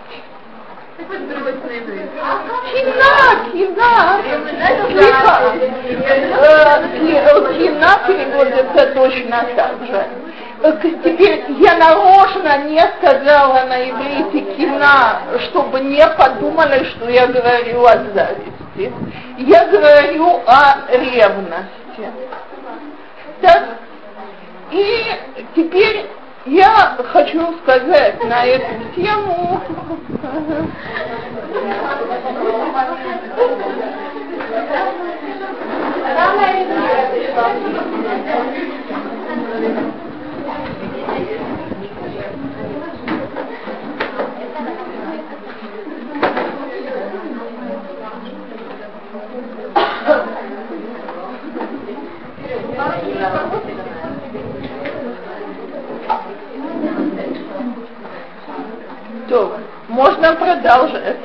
[2.78, 4.20] Кина, кина,
[4.90, 5.54] слегка.
[7.54, 10.06] Кина переводится точно так же.
[10.62, 17.98] Теперь я нарочно не сказала на иврите кина, чтобы не подумали, что я говорю о
[18.14, 18.92] зависти.
[19.38, 22.12] Я говорю о ревности.
[23.42, 23.66] Так?
[24.72, 25.06] И
[25.56, 26.10] теперь
[26.48, 29.62] я хочу сказать на эту тему
[59.38, 61.18] То, можно продолжать.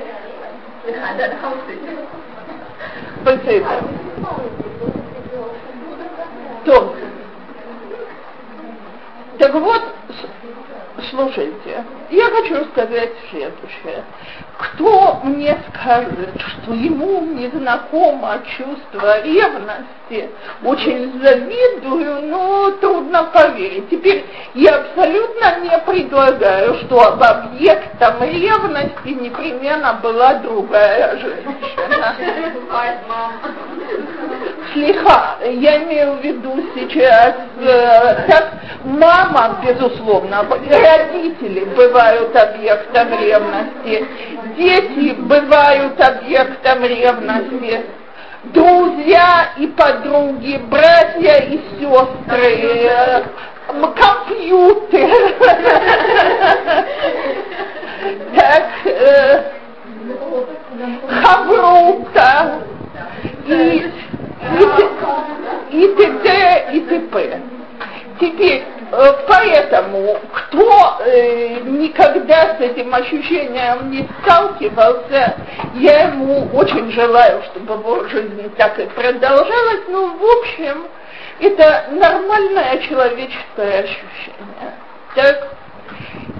[3.23, 3.71] Спасибо.
[6.67, 6.95] То,
[9.39, 9.83] так вот,
[11.09, 14.05] слушайте, я хочу сказать следующее.
[14.59, 19.87] Кто мне скажет, что ему не знакомо чувство ревности,
[20.65, 23.89] очень завидую, но трудно поверить.
[23.91, 32.17] Теперь я абсолютно не предлагаю, что об объектом ревности непременно была другая женщина.
[34.73, 38.55] Слегка, я имею в виду сейчас, э, как
[38.85, 44.07] мама, безусловно, родители бывают объектом ревности,
[44.57, 47.81] дети бывают объектом ревности,
[49.03, 53.25] друзья и подруги, братья и сестры,
[53.97, 55.11] компьютер.
[58.35, 59.43] Так, э,
[61.23, 62.63] хаврута
[63.47, 63.93] и
[65.71, 66.69] и т.д.
[66.73, 67.41] и т.п.
[68.21, 75.35] Теперь, поэтому Поэтому, кто э, никогда с этим ощущением не сталкивался,
[75.75, 79.83] я ему очень желаю, чтобы его жизнь так и продолжалась.
[79.89, 80.87] Ну, в общем,
[81.41, 84.75] это нормальное человеческое ощущение.
[85.15, 85.49] Так,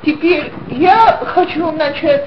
[0.05, 2.27] теперь я хочу начать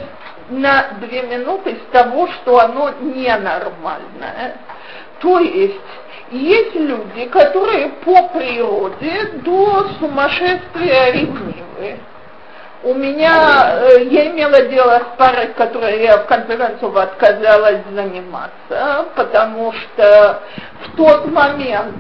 [0.50, 4.58] на две минуты с того, что оно ненормальное.
[5.20, 5.80] То есть
[6.32, 12.00] есть люди, которые по природе до сумасшествия ревнивы.
[12.84, 19.08] У меня, э, я имела дело с парой, которой я в конце концов отказалась заниматься,
[19.16, 20.44] потому что
[20.84, 21.96] в тот момент,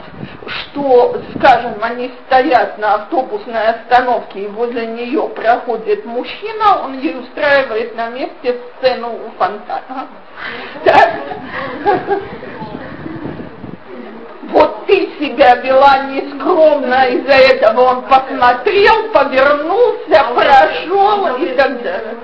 [0.45, 7.95] что, скажем, они стоят на автобусной остановке и возле нее проходит мужчина, он ей устраивает
[7.95, 10.07] на месте сцену у фонтана.
[14.55, 22.15] Вот ты себя вела нескромно, из-за этого он посмотрел, повернулся, прошел и так далее.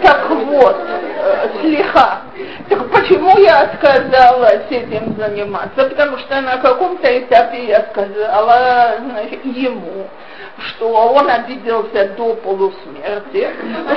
[0.00, 0.76] Так вот,
[1.60, 2.22] слегка.
[2.70, 5.90] Так почему я отказалась этим заниматься?
[5.90, 10.08] Потому что на каком-то этапе я сказала значит, ему,
[10.58, 13.50] что он обиделся до полусмерти,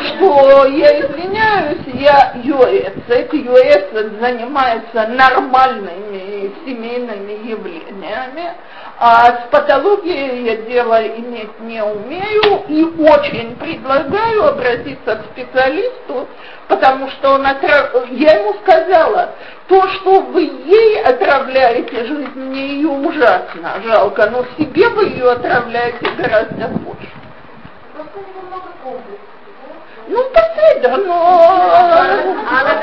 [0.07, 8.53] что я извиняюсь, я юэцек, юэцек занимается нормальными семейными явлениями,
[8.99, 16.27] а с патологией я дело иметь не умею и очень предлагаю обратиться к специалисту,
[16.67, 18.11] потому что он отрав...
[18.11, 19.29] я ему сказала,
[19.69, 26.09] то, что вы ей отравляете жизнь, мне ее ужасно жалко, но себе вы ее отравляете
[26.17, 27.07] гораздо больше.
[30.07, 31.39] Ну, посмотри, но...
[32.49, 32.81] Она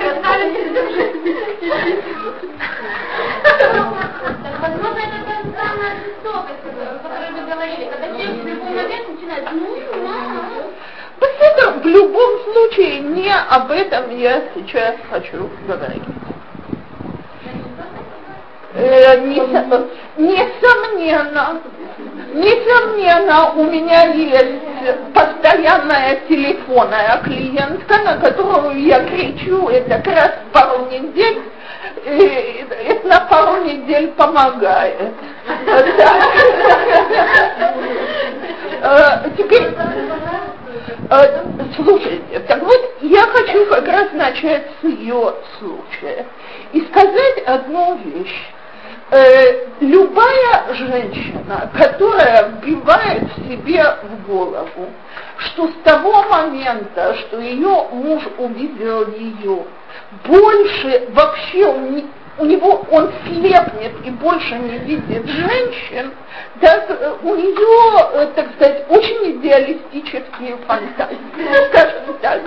[4.61, 9.45] Возможно, это та самая жестокость, о которой вы говорили, когда человек в любой момент начинает,
[9.53, 10.43] ну, мама,
[11.20, 16.03] Беседа, в любом случае, не об этом я сейчас хочу говорить.
[18.79, 19.18] Э,
[20.16, 21.61] несомненно,
[22.35, 24.61] несомненно, у меня есть
[25.14, 31.41] постоянная телефонная клиентка, на которую я кричу, это как раз пару недель,
[32.05, 35.14] это на пару недель помогает.
[38.83, 39.72] Э, теперь
[41.09, 41.45] Э,
[41.77, 46.27] слушайте, так вот, я хочу как раз начать с ее случая
[46.72, 48.51] и сказать одну вещь.
[49.09, 54.90] Э, любая женщина, которая вбивает себе в голову,
[55.38, 59.64] что с того момента, что ее муж увидел ее,
[60.24, 61.66] больше вообще
[62.38, 66.12] у него он слепнет и больше не видит женщин,
[66.61, 71.18] так э, у нее, э, так сказать, очень идеалистические фантазии,
[71.68, 72.42] скажем так.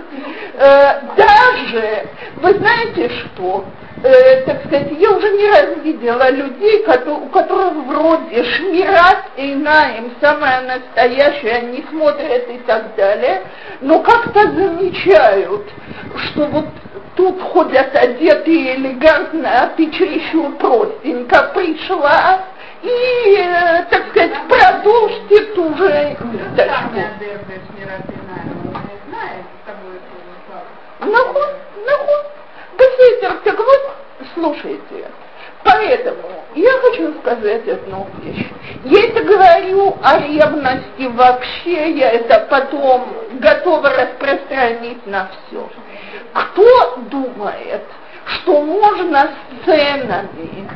[0.55, 2.07] Э, даже,
[2.41, 3.65] вы знаете что,
[4.01, 10.61] так сказать, я уже не раз видела людей, у которых вроде Шмират и Наим, самая
[10.61, 13.41] настоящая, не смотрят и так далее,
[13.81, 15.67] но как-то замечают,
[16.15, 16.67] что вот
[17.15, 22.45] тут ходят одетые элегантно, а ты чересчур простенько пришла,
[22.81, 26.95] и, э, так сказать, продолжьте ту же ниточку.
[31.01, 31.47] Нахуй,
[31.85, 32.38] нахуй.
[32.79, 33.95] Беседер, так вот,
[34.33, 35.05] слушайте,
[35.63, 38.47] Поэтому я хочу сказать одну вещь.
[38.85, 45.69] Я это говорю о ревности вообще, я это потом готова распространить на все.
[46.33, 47.83] Кто думает,
[48.25, 50.69] что можно сценами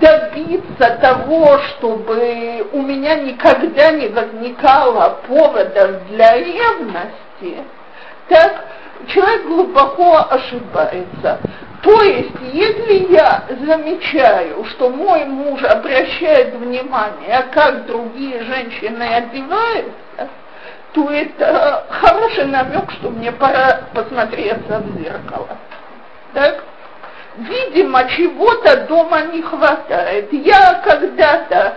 [0.00, 7.64] добиться того, чтобы у меня никогда не возникало поводов для ревности,
[8.28, 8.64] так
[9.06, 11.40] человек глубоко ошибается.
[11.82, 20.28] То есть, если я замечаю, что мой муж обращает внимание, как другие женщины одеваются,
[20.92, 25.56] то это хороший намек, что мне пора посмотреться в зеркало.
[26.34, 26.64] Так?
[27.36, 30.32] Видимо, чего-то дома не хватает.
[30.32, 31.74] Я когда-то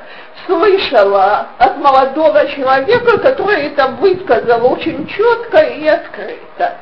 [0.48, 6.78] слышала от молодого человека, который это высказал очень четко и открыто.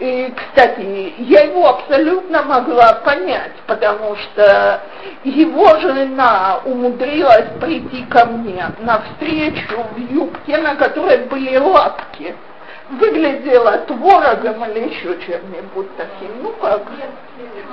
[0.00, 4.80] И, кстати, я его абсолютно могла понять, потому что
[5.24, 12.34] его жена умудрилась прийти ко мне на встречу в юбке, на которой были лапки.
[12.90, 16.82] выглядела творогом или еще чем-нибудь таким, ну как,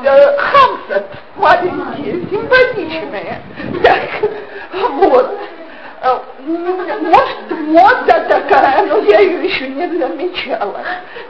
[0.03, 1.05] э, хамсат,
[1.35, 3.41] маленькие, симпатичные.
[4.71, 5.35] Вот.
[6.01, 10.79] Э, может, мода такая, но я ее еще не замечала.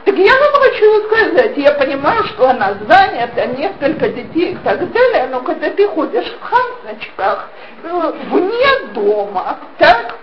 [0.04, 5.26] Так я вам хочу сказать, я понимаю, что она занята, несколько детей и так далее,
[5.30, 7.50] но когда ты ходишь в хамсочках,
[7.82, 10.14] э, вне дома, так,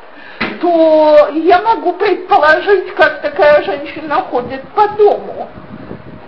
[0.61, 5.49] то я могу предположить, как такая женщина ходит по дому.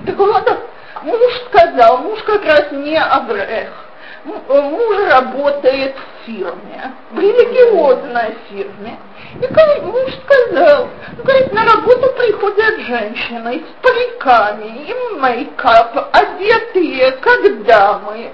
[0.06, 0.60] Так вот,
[1.04, 3.89] муж сказал, муж как раз не Аврех,
[4.48, 9.00] муж работает в фирме, в религиозной фирме.
[9.36, 10.90] И говорит, муж сказал,
[11.24, 18.32] говорит, на работу приходят женщины с париками и мейкап, одетые как дамы.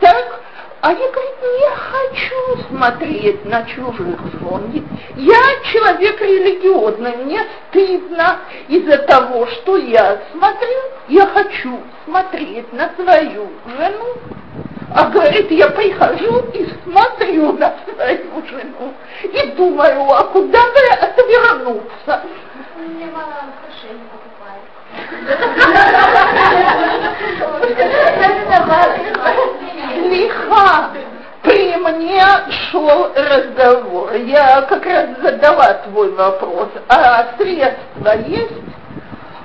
[0.00, 0.40] Так,
[0.82, 4.88] а я, говорит, не хочу смотреть на чужих жен.
[5.16, 5.40] Я
[5.72, 8.38] человек религиозный, мне стыдно
[8.68, 10.78] из-за того, что я смотрю,
[11.08, 14.35] я хочу смотреть на свою жену.
[14.96, 18.94] А говорит, я прихожу и смотрю на свою жену
[19.24, 22.22] и думаю, а куда бы отвернуться?
[22.78, 24.06] Мне мало украшений
[29.94, 30.90] Слиха,
[31.42, 32.24] при мне
[32.70, 34.14] шел разговор.
[34.14, 38.62] Я как раз задала твой вопрос, а средства есть?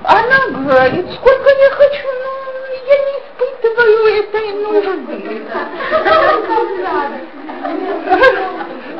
[0.03, 2.50] Она говорит, сколько я хочу, но
[2.87, 5.41] я не испытываю этой нужды.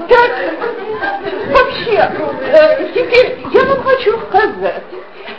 [0.10, 0.32] Так,
[1.52, 1.98] вообще,
[2.52, 4.84] э, теперь я вам хочу сказать,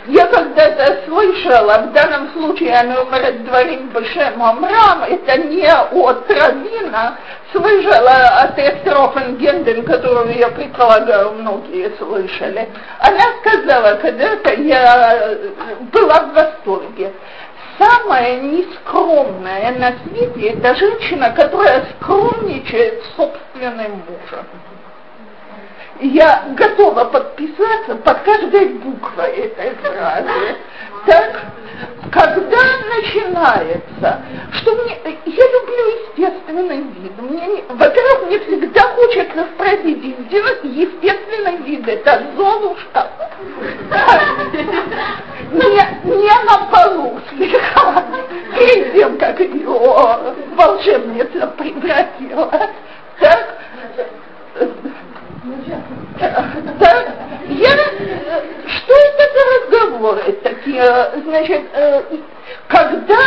[0.07, 7.17] я когда-то слышала, в данном случае умрет дворим Бешем Амрам, это не от Равина,
[7.53, 8.97] слышала от Эстер
[9.37, 12.67] Генден, которую я предполагаю, многие слышали.
[12.99, 15.37] Она сказала, когда-то я
[15.91, 17.13] была в восторге.
[17.77, 24.45] Самая нескромная на свете– это женщина, которая скромничает собственным мужем
[26.03, 30.57] я готова подписаться под каждой буквой этой фразы.
[31.05, 31.41] Так,
[32.11, 32.57] когда
[32.95, 37.11] начинается, что мне, я люблю естественный вид.
[37.19, 43.07] Мне, во-первых, мне всегда хочется спросить, сделать естественный вид, это Золушка.
[45.51, 48.03] Не, не на полу слегка,
[48.57, 49.63] перед тем, как ее
[50.55, 52.51] волшебница превратила.
[53.19, 53.57] Так,
[56.79, 57.05] да?
[57.49, 57.71] Я,
[58.65, 61.11] что это за разговоры такие?
[61.25, 62.01] Значит, э,
[62.67, 63.17] когда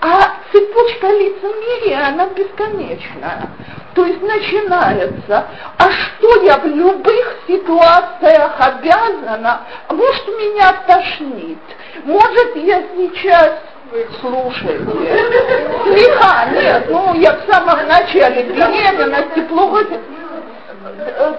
[0.00, 3.50] а цепочка лицемерия, она бесконечная.
[3.94, 5.46] То есть начинается,
[5.76, 11.58] а что я в любых ситуациях обязана, может меня тошнит,
[12.04, 13.58] может я сейчас
[14.20, 14.84] слушайте,
[15.84, 19.84] слегка, нет, ну я в самом начале беременности плохо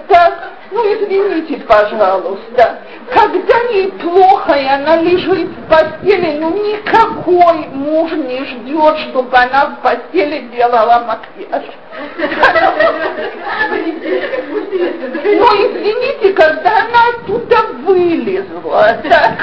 [0.08, 2.80] так, ну извините, пожалуйста,
[3.12, 9.66] когда ей плохо и она лежит в постели, ну никакой муж не ждет, чтобы она
[9.66, 11.64] в постели делала макияж.
[15.22, 19.34] Ну извините, когда она оттуда вылезла, так.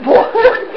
[0.00, 0.73] Вот.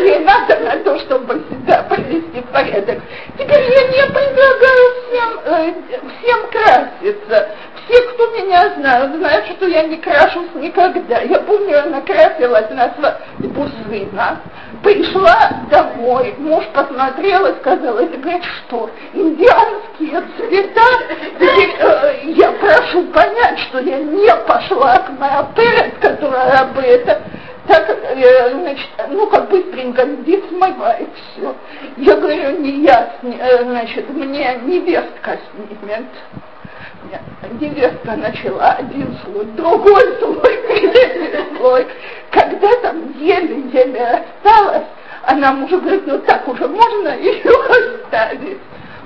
[0.00, 3.00] Ей надо на то, чтобы себя привести в порядок.
[3.38, 5.74] Теперь я не предлагаю всем, э,
[6.20, 7.48] всем краситься.
[7.84, 11.20] Все, кто меня знают, знают, что я не крашусь никогда.
[11.20, 14.40] Я помню, я накрасилась на свадьбу сына.
[14.82, 20.82] Пришла домой, муж посмотрел и сказал, это говорит, что индианские цвета,
[21.38, 27.20] теперь э, я прошу понять, что я не пошла к моей которая бы это
[27.66, 31.54] так, э, значит, ну, как быстренько где смывает все.
[31.96, 36.06] Я говорю, не я, э, значит, мне невестка снимет.
[37.10, 41.86] Нет, невестка начала один слой, другой слой, третий слой.
[42.30, 44.86] Когда там еле-еле осталось,
[45.26, 47.42] она мужу говорит, ну так уже можно ее
[48.04, 48.58] оставить.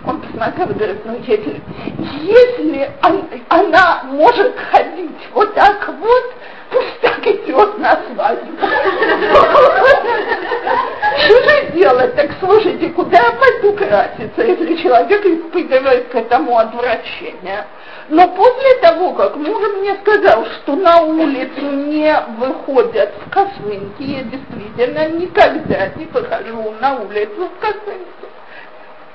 [0.07, 1.62] Он посмотрел говорит, ну если,
[2.20, 2.90] если
[3.48, 6.34] она может ходить вот так вот,
[6.71, 8.53] пусть так идет на свадьбу.
[11.19, 12.15] Что же делать?
[12.17, 17.67] Так слушайте, куда пойду краситься, если человек испытывает к этому отвращение?
[18.09, 24.23] Но после того, как муж мне сказал, что на улицу не выходят в косынке, я
[24.25, 28.34] действительно никогда не выхожу на улицу в косынке.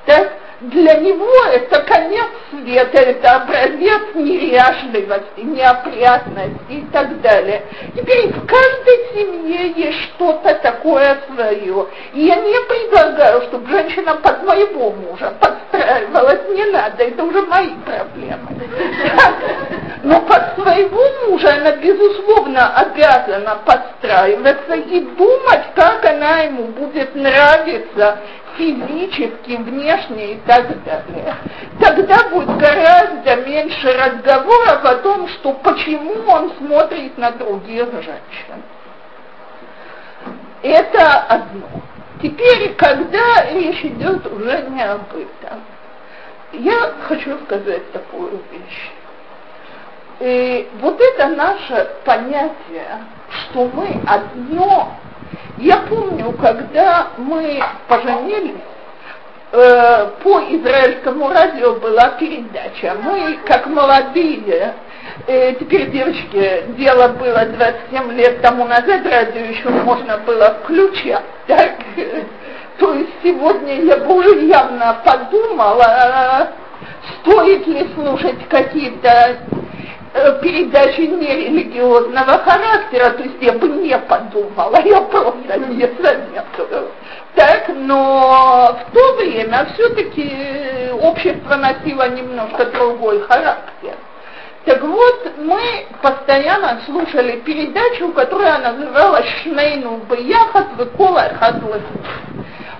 [0.05, 0.31] Так,
[0.61, 7.63] для него это конец света, это образец неряшливости, неопрятности и так далее.
[7.95, 11.87] Теперь в каждой семье есть что-то такое свое.
[12.13, 17.73] И я не предлагаю, чтобы женщина под моего мужа подстраивалась, не надо, это уже мои
[17.85, 18.49] проблемы.
[20.03, 28.17] Но под своего мужа она, безусловно, обязана подстраиваться и думать, как она ему будет нравиться
[28.59, 31.35] физически, внешне и так далее.
[31.79, 38.63] Тогда будет гораздо меньше разговоров о том, что почему он смотрит на других женщин.
[40.61, 41.67] Это одно.
[42.21, 45.63] Теперь, когда речь идет уже не об этом,
[46.51, 48.91] я хочу сказать такую вещь.
[50.19, 54.97] И вот это наше понятие, что мы одно
[55.57, 58.61] я помню, когда мы поженились,
[59.51, 62.95] э, по израильскому радио была передача.
[63.03, 64.73] Мы, как молодые,
[65.27, 71.23] э, теперь, девочки, дело было 27 лет тому назад, радио еще можно было включать.
[71.47, 71.71] Так?
[72.77, 76.49] То есть сегодня я уже явно подумала,
[77.19, 79.37] стоит ли слушать какие-то
[80.41, 86.89] передачи нерелигиозного характера, то есть я бы не подумала, я просто не советую.
[87.35, 93.95] Так, но в то время все-таки общество носило немножко другой характер.
[94.65, 101.81] Так вот, мы постоянно слушали передачу, которая называлась «Шнейну Бияхат Векола Хадлых».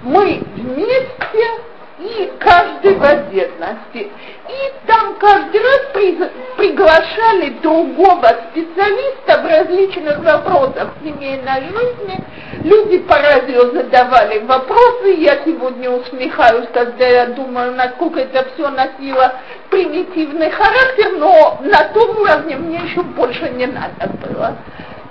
[0.03, 1.68] Мы вместе
[1.99, 4.09] и каждый в отдельности.
[4.47, 6.17] И там каждый раз при,
[6.57, 12.23] приглашали другого специалиста в различных вопросах семейной жизни.
[12.63, 15.15] Люди по радио задавали вопросы.
[15.17, 19.33] Я сегодня усмехаюсь, когда я думаю, насколько это все носило
[19.69, 24.57] примитивный характер, но на том уровне мне еще больше не надо было.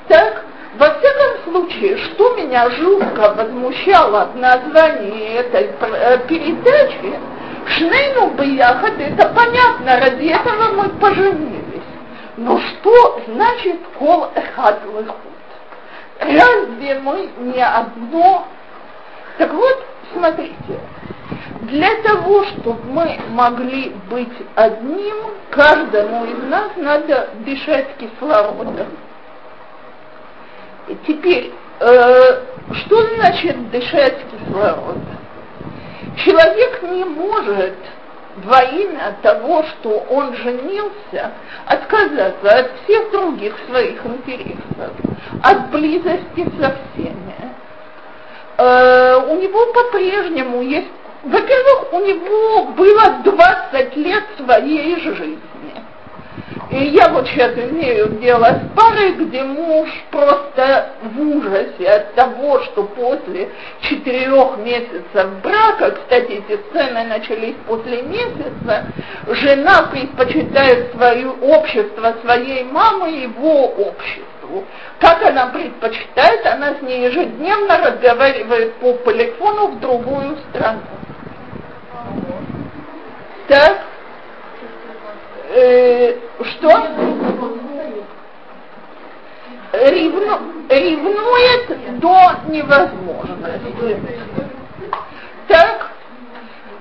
[0.09, 0.45] Так,
[0.79, 7.19] во всяком случае, что меня жутко возмущало в названии этой э, передачи,
[7.67, 11.83] Шнейну Бияхад, это понятно, ради этого мы поженились.
[12.37, 15.17] Но что значит кол эхад выход?
[16.21, 18.47] Разве мы не одно?
[19.37, 20.81] Так вот, смотрите,
[21.63, 25.17] для того, чтобы мы могли быть одним,
[25.51, 28.87] каждому из нас надо дышать кислородом.
[31.07, 34.99] Теперь, э, что значит дышать кислород?
[36.25, 37.75] Человек не может
[38.45, 41.33] во имя того, что он женился,
[41.67, 44.93] отказаться от всех других своих интересов,
[45.43, 47.35] от близости со всеми.
[48.59, 50.89] Э, у него по-прежнему есть,
[51.23, 55.39] во-первых, у него было 20 лет своей жизни.
[56.71, 62.61] И я вот сейчас имею дело с парой, где муж просто в ужасе от того,
[62.65, 63.49] что после
[63.81, 68.85] четырех месяцев брака, кстати, эти сцены начались после месяца,
[69.29, 74.67] жена предпочитает свое общество своей мамы его обществу.
[75.01, 80.81] Как она предпочитает, она с ней ежедневно разговаривает по телефону в другую страну.
[83.49, 83.79] Так?
[85.49, 86.69] Э, что?
[89.73, 90.39] Ревну,
[90.69, 93.97] ревнует до невозможности.
[95.47, 95.91] Так,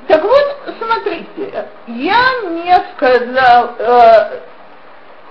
[0.07, 4.39] так вот, смотрите, я не сказал э,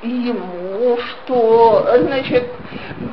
[0.03, 2.45] ему, что, значит,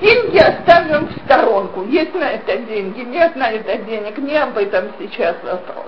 [0.01, 1.83] деньги оставим в сторонку.
[1.83, 5.87] Есть на это деньги, нет на это денег, не об этом сейчас вопрос.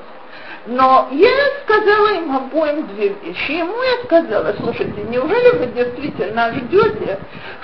[0.68, 1.30] Но я
[1.63, 3.51] сказала им обоим две вещи.
[3.51, 7.20] Ему я сказала, слушайте, неужели вы действительно ждете,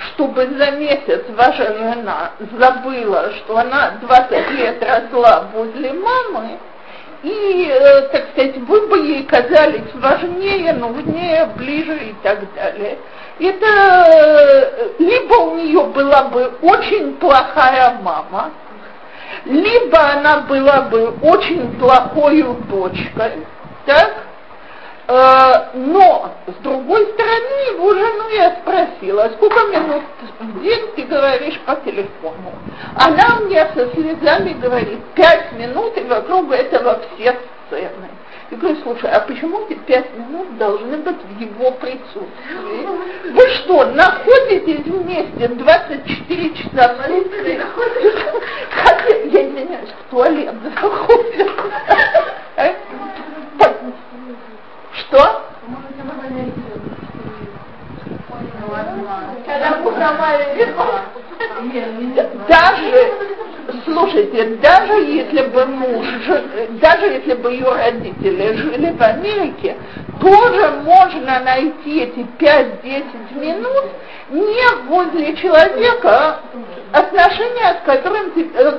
[0.08, 6.58] чтобы за месяц ваша жена забыла, что она 20 лет росла возле мамы,
[7.24, 12.98] и, э, так сказать, вы бы ей казались важнее, нужнее, ближе и так далее.
[13.38, 18.50] Это э, либо у нее была бы очень плохая мама,
[19.44, 23.46] либо она была бы очень плохой дочкой,
[23.86, 24.12] так?
[25.08, 30.02] Э, но, с другой стороны, его жену я спросила, сколько минут
[30.38, 32.52] в день ты говоришь по телефону?
[32.94, 38.08] Она мне со слезами говорит, пять минут, и вокруг этого все сцены.
[38.52, 43.32] И говорю, слушай, а почему эти пять минут должны быть в его присутствии?
[43.32, 47.58] Вы что, находитесь вместе 24 часа в сутки?
[49.32, 51.50] Я извиняюсь, в туалет заходят.
[54.92, 55.42] Что?
[62.48, 63.12] Даже,
[63.84, 66.06] слушайте, даже если бы муж,
[66.80, 69.76] даже если бы ее родители жили в Америке,
[70.20, 73.84] тоже можно найти эти 5-10 минут
[74.30, 76.40] не возле человека,
[76.92, 78.78] отношения с которым э,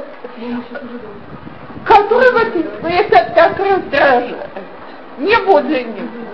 [1.86, 2.40] которого
[2.88, 4.50] это так раздражает,
[5.18, 6.28] не возле него.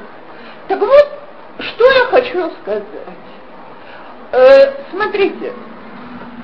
[0.68, 1.10] Так вот,
[1.60, 2.84] что я хочу сказать.
[4.32, 5.54] Э, смотрите,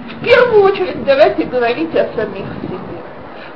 [0.06, 2.86] в первую очередь давайте говорить о самих себе.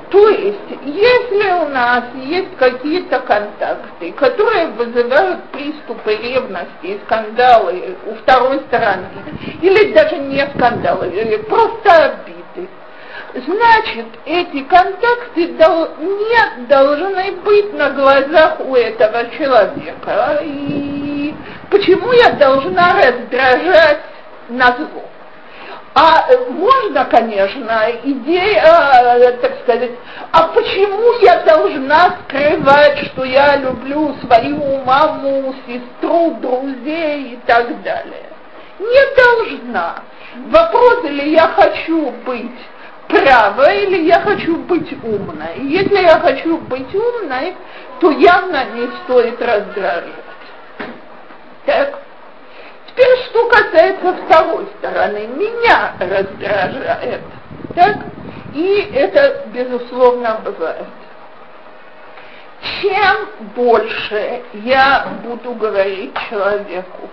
[0.10, 8.16] То есть, если у нас есть какие-то контакты, которые вызывают приступы ревности и скандалы у
[8.16, 9.06] второй стороны,
[9.62, 11.12] или даже не скандалы,
[11.48, 12.68] просто обиды,
[13.36, 20.40] значит, эти контакты дол- не должны быть на глазах у этого человека.
[20.44, 21.36] И
[21.70, 24.00] почему я должна раздражать
[24.50, 25.04] на зло?
[26.02, 29.92] А можно, конечно, идея, э, так сказать,
[30.32, 38.30] а почему я должна скрывать, что я люблю свою маму, сестру, друзей и так далее?
[38.80, 39.96] Не должна.
[40.48, 42.62] Вопрос, или я хочу быть
[43.10, 45.64] право или я хочу быть умной.
[45.64, 47.58] Если я хочу быть умной,
[48.00, 50.14] то явно не стоит раздражать.
[51.66, 52.09] Так.
[53.00, 57.22] Теперь, что касается второй стороны, меня раздражает.
[57.74, 57.98] Так?
[58.54, 60.86] И это, безусловно, бывает.
[62.82, 67.10] Чем больше я буду говорить человеку,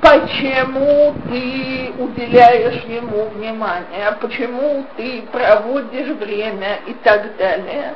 [0.00, 7.94] почему ты уделяешь ему внимание, почему ты проводишь время и так далее,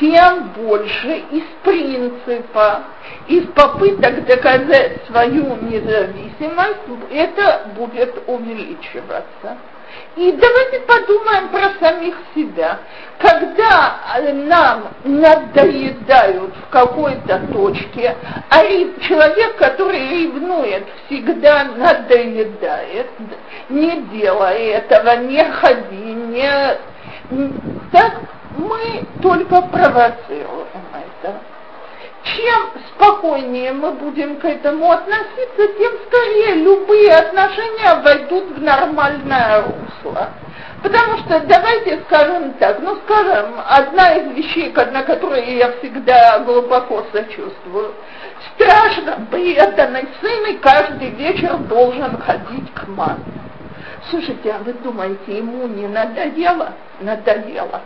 [0.00, 2.82] тем больше из принципа,
[3.28, 6.80] из попыток доказать свою независимость,
[7.12, 9.58] это будет увеличиваться.
[10.16, 12.78] И давайте подумаем про самих себя.
[13.18, 13.96] Когда
[14.32, 18.16] нам надоедают в какой-то точке,
[18.48, 18.62] а
[19.08, 23.08] человек, который ревнует, всегда надоедает,
[23.68, 26.78] не делай этого, не ходи, не...
[27.90, 28.20] Так
[28.56, 30.68] мы только провоцируем
[31.22, 31.40] это
[32.24, 40.30] чем спокойнее мы будем к этому относиться, тем скорее любые отношения войдут в нормальное русло.
[40.82, 47.04] Потому что давайте скажем так, ну скажем, одна из вещей, на которые я всегда глубоко
[47.12, 47.94] сочувствую,
[48.54, 53.24] страшно преданный сын и каждый вечер должен ходить к маме.
[54.10, 56.72] Слушайте, а вы думаете, ему не надоело?
[57.00, 57.80] Надоело.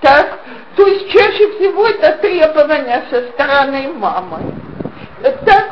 [0.00, 0.38] Так,
[0.76, 4.40] то есть чаще всего это требование со стороны мамы.
[5.44, 5.70] Так,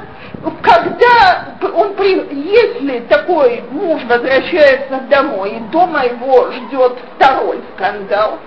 [0.63, 8.39] когда он, если такой муж возвращается домой, и дома его ждет второй скандал,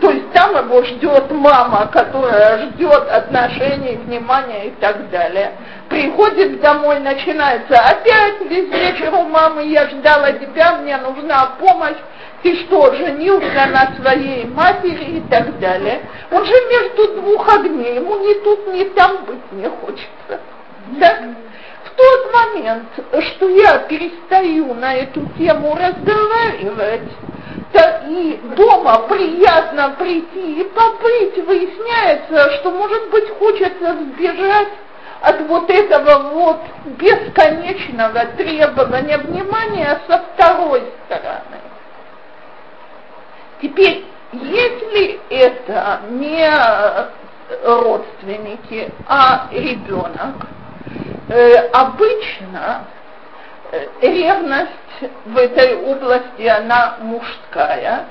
[0.00, 5.52] то есть там его ждет мама, которая ждет отношений, внимания и так далее.
[5.88, 11.96] Приходит домой, начинается опять весь вечер у мамы, я ждала тебя, мне нужна помощь
[12.44, 16.02] ты что, женился на своей матери и так далее.
[16.30, 20.40] Он же между двух огней, ему ни тут, ни там быть не хочется.
[20.98, 21.18] Да?
[21.84, 22.84] В тот момент,
[23.28, 27.08] что я перестаю на эту тему разговаривать,
[27.72, 34.68] то и дома приятно прийти и побыть, выясняется, что, может быть, хочется сбежать
[35.22, 36.60] от вот этого вот
[36.98, 41.63] бесконечного требования внимания со второй стороны.
[43.60, 46.48] Теперь, если это не
[47.64, 50.46] родственники, а ребенок,
[51.28, 52.84] э, обычно
[53.72, 54.70] э, ревность
[55.26, 58.06] в этой области, она мужская,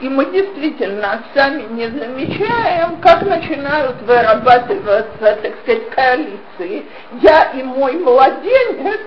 [0.00, 6.86] и мы действительно сами не замечаем, как начинают вырабатываться, так сказать, коалиции.
[7.20, 9.00] Я и мой младенец,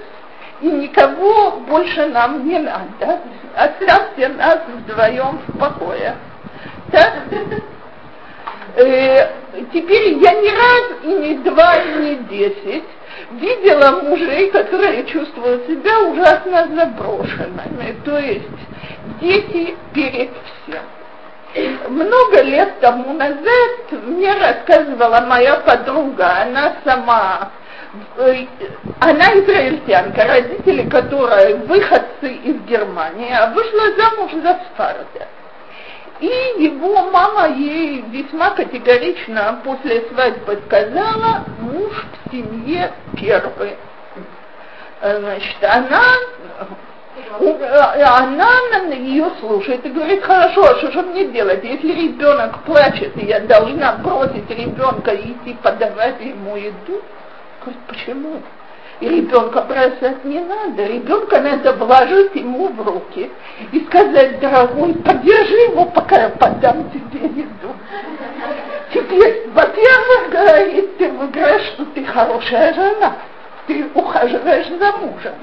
[0.61, 3.19] и никого больше нам не надо.
[3.55, 6.15] Оставьте нас вдвоем в покое.
[6.91, 7.13] Так?
[8.75, 9.27] Э,
[9.73, 12.83] теперь я ни раз и не два, и не десять
[13.31, 17.97] видела мужей, которые чувствуют себя ужасно заброшенными.
[18.05, 18.47] То есть
[19.19, 20.29] дети перед
[20.63, 20.83] всем.
[21.89, 27.51] Много лет тому назад мне рассказывала моя подруга, она сама
[28.99, 35.27] она израильтянка, родители которой выходцы из Германии, а вышла замуж за Сфарда.
[36.21, 36.27] И
[36.59, 43.75] его мама ей весьма категорично после свадьбы сказала, муж в семье первый.
[45.01, 46.03] Значит, она
[47.39, 51.63] она ее слушает и говорит, хорошо, а что же мне делать?
[51.63, 57.01] Если ребенок плачет, и я должна бросить ребенка и идти подавать ему еду?
[57.61, 58.41] Говорит, почему?
[59.01, 60.83] И ребенка бросать не надо.
[60.85, 63.31] Ребенка надо вложить ему в руки
[63.71, 67.75] и сказать, дорогой, подержи его, пока я подам тебе еду.
[68.93, 73.17] Теперь, во-первых, говорит, ты выиграешь, что ты хорошая жена.
[73.67, 75.33] Ты ухаживаешь за мужем.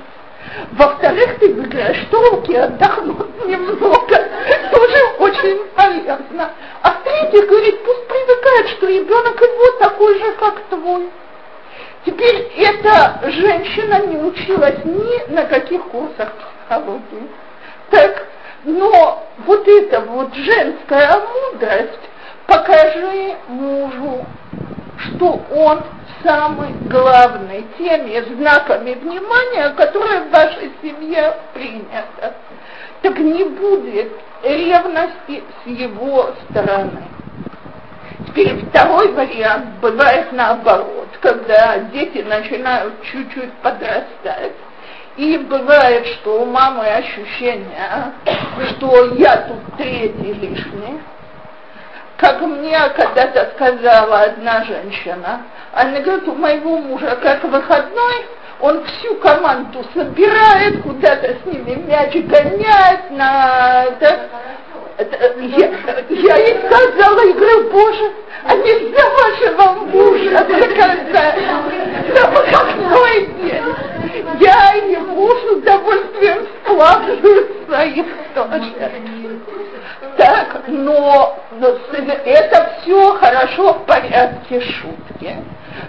[0.72, 4.28] Во-вторых, ты выиграешь, что руки отдохнут немного.
[4.72, 6.50] Тоже очень полезно.
[6.82, 11.08] А в-третьих, говорит, пусть привыкает, что ребенок его такой же, как твой.
[12.08, 17.28] Теперь эта женщина не училась ни на каких курсах психологии.
[17.90, 18.26] Так,
[18.64, 22.00] но вот эта вот женская мудрость,
[22.46, 24.24] покажи мужу,
[24.98, 25.82] что он
[26.22, 32.34] самый главный теми знаками внимания, которые в вашей семье принято.
[33.02, 37.02] Так не будет ревности с его стороны.
[38.28, 44.52] Теперь второй вариант бывает наоборот, когда дети начинают чуть-чуть подрастать.
[45.16, 48.12] И бывает, что у мамы ощущение,
[48.70, 51.00] что я тут третий лишний.
[52.18, 58.26] Как мне когда-то сказала одна женщина, она говорит, у моего мужа как выходной,
[58.60, 63.86] он всю команду собирает, куда-то с ними мяч гоняет на...
[64.00, 64.20] Да,
[64.98, 65.70] я,
[66.10, 68.12] я ей сказала, и говорю, боже,
[68.44, 71.36] а нельзя вашего мужа заказать
[72.14, 73.62] на выходной день.
[74.40, 78.72] Я ему с удовольствием складываю своих тоже.
[80.16, 85.36] Так, но, но это все хорошо в порядке шутки.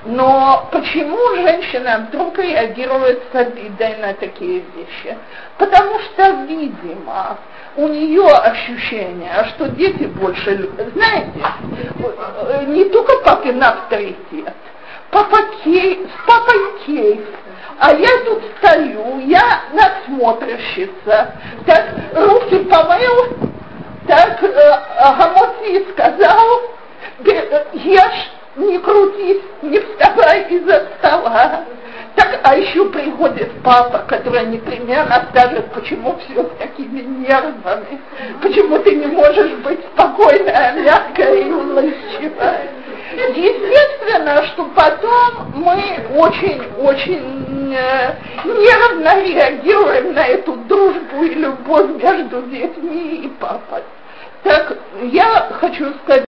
[0.05, 5.17] Но почему женщина вдруг реагирует с обидой на такие вещи?
[5.57, 7.37] Потому что, видимо,
[7.75, 10.69] у нее ощущение, что дети больше.
[10.93, 11.43] Знаете,
[12.67, 14.53] не только папин авторитет,
[15.11, 17.25] папа кей, с папой кейс,
[17.79, 21.33] а я тут стою, я надсмотрщица,
[21.65, 23.37] так руки помыл,
[24.07, 24.79] так э,
[25.17, 26.61] Гамоци сказал,
[27.73, 31.65] ешь, не крутись, не вставай из-за стола.
[32.19, 38.01] Так, а еще приходит папа, который непременно скажет, почему все с такими нервами,
[38.41, 42.71] почему ты не можешь быть спокойная, мягкая и улыбчивая.
[43.15, 45.81] Естественно, что потом мы
[46.17, 53.83] очень-очень э, нервно реагируем на эту дружбу и любовь между детьми и папой.
[54.43, 56.25] Так, я хочу сказать,